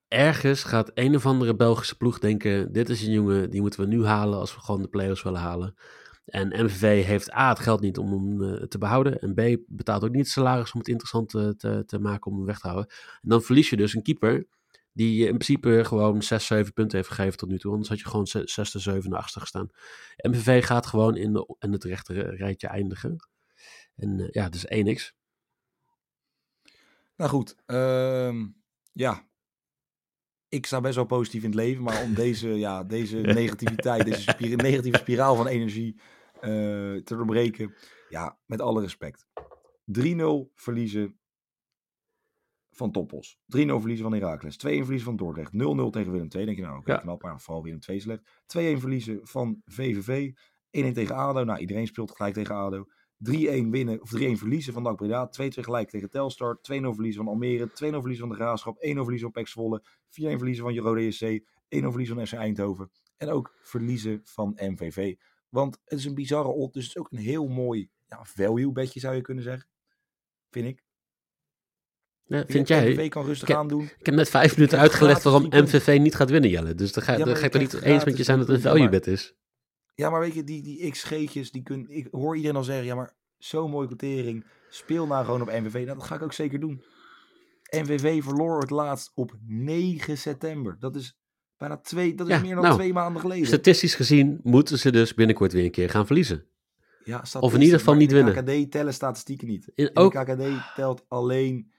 [0.07, 3.85] ergens gaat een of andere Belgische ploeg denken: dit is een jongen die moeten we
[3.85, 5.75] nu halen als we gewoon de play-offs willen halen.
[6.25, 9.19] En MVV heeft A, het geld niet om hem te behouden.
[9.19, 12.45] En B, betaalt ook niet het salaris om het interessant te, te maken om hem
[12.45, 12.89] weg te houden.
[13.21, 14.47] En dan verlies je dus een keeper
[14.93, 17.71] die je in principe gewoon 6, 7 punten heeft gegeven tot nu toe.
[17.71, 19.69] Anders had je gewoon 6, 7, 8 gestaan.
[20.15, 23.27] MVV gaat gewoon in, de, in het rechte rijtje eindigen.
[23.95, 25.21] En eh, ja, dus 1x.
[27.15, 28.47] Nou goed, ehm,
[28.91, 29.31] ja.
[30.47, 34.21] Ik sta best wel positief in het leven, maar om deze, ja, deze negativiteit, deze
[34.21, 35.99] spira- negatieve spiraal van energie
[36.33, 37.73] eh, te doorbreken,
[38.09, 39.27] ja, met alle respect.
[39.99, 40.23] 3-0
[40.55, 41.19] verliezen
[42.75, 43.37] van Toppos.
[43.37, 44.55] 3-0 verliezen van Heracles.
[44.55, 45.51] 2-1 verliezen van Dordrecht.
[45.51, 45.55] 0-0
[45.89, 46.45] tegen Willem II.
[46.45, 46.97] Denk je nou, oké, Ja.
[46.97, 48.21] knap, maar vooral Willem II slecht.
[48.45, 50.31] 2-1 verliezen van VVV.
[50.71, 51.43] 1-1 tegen ADO.
[51.43, 52.85] Nou, iedereen speelt gelijk tegen ADO.
[53.17, 55.29] 3-1 winnen, of 3-1 verliezen van NAC Breda.
[55.29, 56.57] 2-2 gelijk tegen Telstar.
[56.61, 57.67] 2-0 verliezen van Almere.
[57.67, 58.75] 2-0 verliezen van de Graafschap.
[58.75, 59.83] 1-0 verliezen van PEC Zwolle.
[59.85, 61.39] 4-1 verliezen van Rode JC.
[61.39, 62.91] 1-0 verliezen van FC Eindhoven.
[63.17, 65.15] En ook verliezen van MVV.
[65.49, 66.73] Want het is een bizarre odd.
[66.73, 69.69] Dus het is ook een heel mooi ja, value bedje zou je kunnen zeggen.
[70.49, 70.83] Vind ik.
[72.25, 72.89] Ja, vind jij?
[72.91, 73.83] MVV kan rustig Ik- aandoen.
[73.99, 75.45] Ik heb net vijf minuten uitgelegd waarom.
[75.49, 76.75] MVV niet gaat winnen, Jelle.
[76.75, 78.55] Dus dan ga, Ja, dan ga ik toch niet eens met je zijn dat het
[78.55, 79.35] een value bet is.
[79.95, 82.95] Ja, maar weet je, die, die XG'tjes, die kun, ik hoor iedereen al zeggen, ja,
[82.95, 84.45] maar zo'n mooie quotering.
[84.69, 85.73] Speel nou gewoon op MVV.
[85.73, 86.83] Nou, dat ga ik ook zeker doen.
[87.69, 90.75] MVV verloor het laatst op 9 september.
[90.79, 91.17] Dat is
[91.57, 93.47] bijna twee, dat is Ja, meer dan nou, twee maanden geleden.
[93.47, 96.45] Statistisch gezien moeten ze dus binnenkort weer een keer gaan verliezen.
[97.03, 98.45] Ja, Of in ieder geval niet in winnen.
[98.45, 99.71] de KKD tellen statistieken niet.
[99.75, 101.71] In- In ook- de KKD telt alleen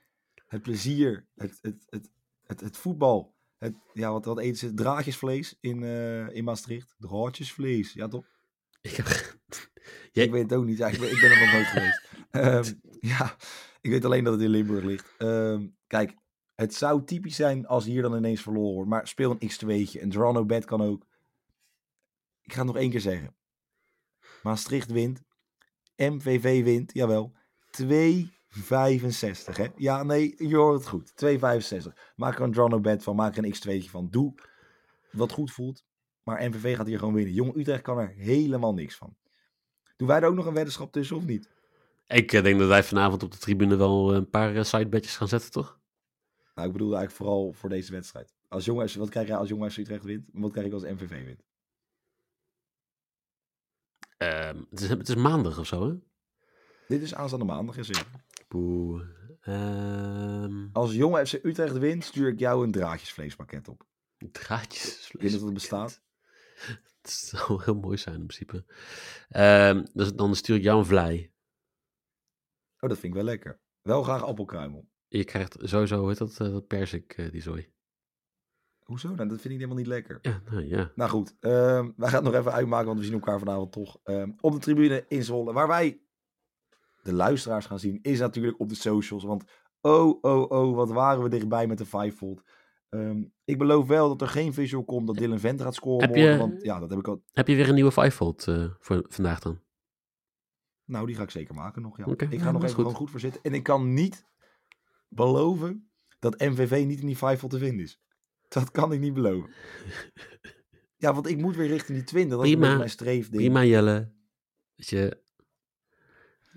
[0.47, 2.09] het plezier, het, het, het,
[2.43, 3.33] het, het voetbal.
[3.57, 4.73] Het, ja, wat, wat eten ze?
[4.73, 6.95] Draadjesvlees in, eh, in Maastricht.
[6.97, 8.25] Draadjesvlees, ja toch?
[8.81, 9.05] Ik heb...
[10.11, 10.77] Jij- Ik weet het ook niet.
[10.77, 12.03] Ja, ik, ben, ik ben er nog nooit geweest.
[12.31, 13.35] Ehm, ja,
[13.81, 15.13] ik weet alleen dat het in Limburg ligt.
[15.17, 16.15] Ehm, kijk,
[16.55, 18.89] Het zou typisch zijn als hier dan ineens verloren wordt.
[18.89, 20.01] Maar speel een x2'tje.
[20.01, 21.05] Een no bet kan ook.
[22.41, 23.35] Ik ga het nog één keer zeggen.
[24.43, 25.23] Maastricht wint.
[25.95, 27.33] MVV wint, jawel.
[28.63, 29.67] 2,65 hè.
[29.75, 31.11] Ja, nee, je hoort het goed.
[31.25, 31.93] 2,65.
[32.15, 33.15] Maak er een draw no bet van.
[33.15, 34.07] Maak er een x2'tje van.
[34.09, 34.33] Doe
[35.11, 35.85] wat goed voelt.
[36.23, 37.33] Maar MVV gaat hier gewoon winnen.
[37.33, 39.15] Jong Utrecht kan er helemaal niks van.
[39.97, 41.49] Doen wij er ook nog een weddenschap tussen of niet?
[42.07, 45.27] Ik eh, denk dat wij vanavond op de tribune wel een paar uh, sidebetjes gaan
[45.27, 45.79] zetten, toch?
[46.55, 48.33] Nou, ik bedoel eigenlijk vooral voor deze wedstrijd.
[48.47, 50.29] Als Jong wat krijg jij als Jong FC Utrecht wint?
[50.33, 51.43] Wat krijg ik als MVV wint?
[54.17, 55.95] Uh, het, is, het is maandag of zo, hè?
[56.87, 58.05] Dit is aanstaande maandag, is het.
[58.55, 59.01] Poeh.
[59.47, 60.69] Um...
[60.73, 63.87] Als Jong FC Utrecht wint, stuur ik jou een draadjesvleespakket op.
[64.31, 65.11] Draadjesvlees?
[65.11, 66.01] Ik weet dat het bestaat.
[67.01, 68.65] Het zou heel mooi zijn in principe.
[69.29, 71.31] Um, dus dan stuur ik jou een vlei.
[72.79, 73.59] Oh, dat vind ik wel lekker.
[73.81, 74.89] Wel graag appelkruimel.
[75.07, 77.73] Je krijgt sowieso, heet dat, uh, dat persik, uh, die zooi.
[78.79, 79.07] Hoezo?
[79.07, 80.19] Nou, dat vind ik helemaal niet lekker.
[80.21, 80.91] Ja, nou ja.
[80.95, 83.99] Nou goed, um, wij gaan het nog even uitmaken, want we zien elkaar vanavond toch
[84.03, 85.53] um, op de tribune in Zwolle.
[85.53, 86.04] Waar wij
[87.05, 89.23] de luisteraars gaan zien, is natuurlijk op de socials.
[89.23, 89.43] Want
[89.81, 92.43] oh, oh, oh, wat waren we dichtbij met de Fivefold.
[92.89, 96.15] Um, ik beloof wel dat er geen visual komt dat Dylan Venter gaat scoren heb
[96.15, 97.23] morgen, je, want ja, dat heb ik al...
[97.31, 99.61] Heb je weer een nieuwe Fivefold uh, voor vandaag dan?
[100.85, 102.05] Nou, die ga ik zeker maken nog, ja.
[102.05, 102.83] Okay, ik ga ja, nog even goed.
[102.83, 103.41] gewoon goed voor zitten.
[103.43, 104.25] En ik kan niet
[105.07, 105.89] beloven
[106.19, 107.99] dat MVV niet in die Fivefold te vinden is.
[108.47, 109.49] Dat kan ik niet beloven.
[111.03, 112.37] ja, want ik moet weer richting die 20.
[112.37, 112.71] Dat Prima.
[112.71, 113.43] is mijn streefding.
[113.43, 114.13] Prima, Jelle.
[114.75, 115.23] Weet je,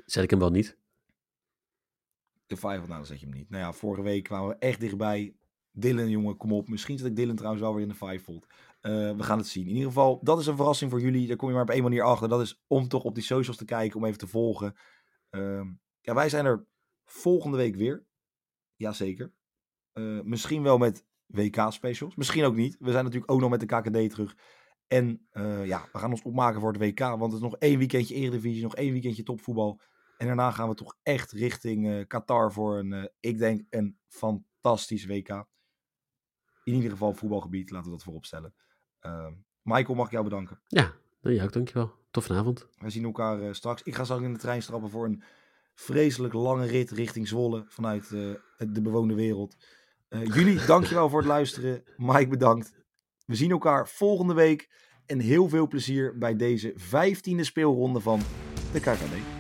[0.05, 0.79] zet ik hem wel niet.
[2.47, 3.51] De Fivefold, nou dan zet je hem niet.
[3.51, 5.37] Nou ja, vorige week kwamen we echt dichtbij.
[5.71, 6.69] Dylan, jongen, kom op.
[6.69, 8.47] Misschien zet ik Dylan trouwens wel weer in de Fivefold.
[8.83, 9.67] Uh, we gaan het zien.
[9.67, 11.27] In ieder geval, dat is een verrassing voor jullie.
[11.27, 12.29] Daar kom je maar op één manier achter.
[12.29, 14.77] Dat is om toch op die socials te kijken, om even te volgen.
[15.31, 15.63] Uh,
[16.01, 16.67] ja, wij zijn er
[17.05, 18.07] volgende week weer.
[18.77, 19.33] Jazeker.
[19.95, 22.17] Uh, misschien wel met WK-specials.
[22.17, 22.77] Misschien ook niet.
[22.79, 24.37] We zijn natuurlijk ook nog met de KKD terug.
[24.89, 26.99] En uh, ja, we gaan ons opmaken voor het WK.
[26.99, 29.81] Want het is nog één weekendje Eredivisie, nog één weekendje topvoetbal.
[30.17, 33.99] En daarna gaan we toch echt richting uh, Qatar voor een, uh, ik denk, een
[34.07, 35.47] fantastisch WK.
[36.65, 38.55] In ieder geval voetbalgebied, laten we dat voorop stellen.
[39.63, 40.61] Michael, mag ik jou bedanken?
[40.67, 41.93] Ja, jij ook, dankjewel.
[42.11, 42.69] Tot vanavond.
[42.79, 43.83] We zien elkaar straks.
[43.83, 45.23] Ik ga straks in de trein strappen voor een
[45.75, 49.57] vreselijk lange rit richting Zwolle vanuit de bewoonde wereld.
[50.09, 51.85] Jullie, dankjewel voor het luisteren.
[51.97, 52.73] Mike, bedankt.
[53.29, 54.69] We zien elkaar volgende week.
[55.07, 58.21] En heel veel plezier bij deze vijftiende speelronde van
[58.73, 59.38] de KKD.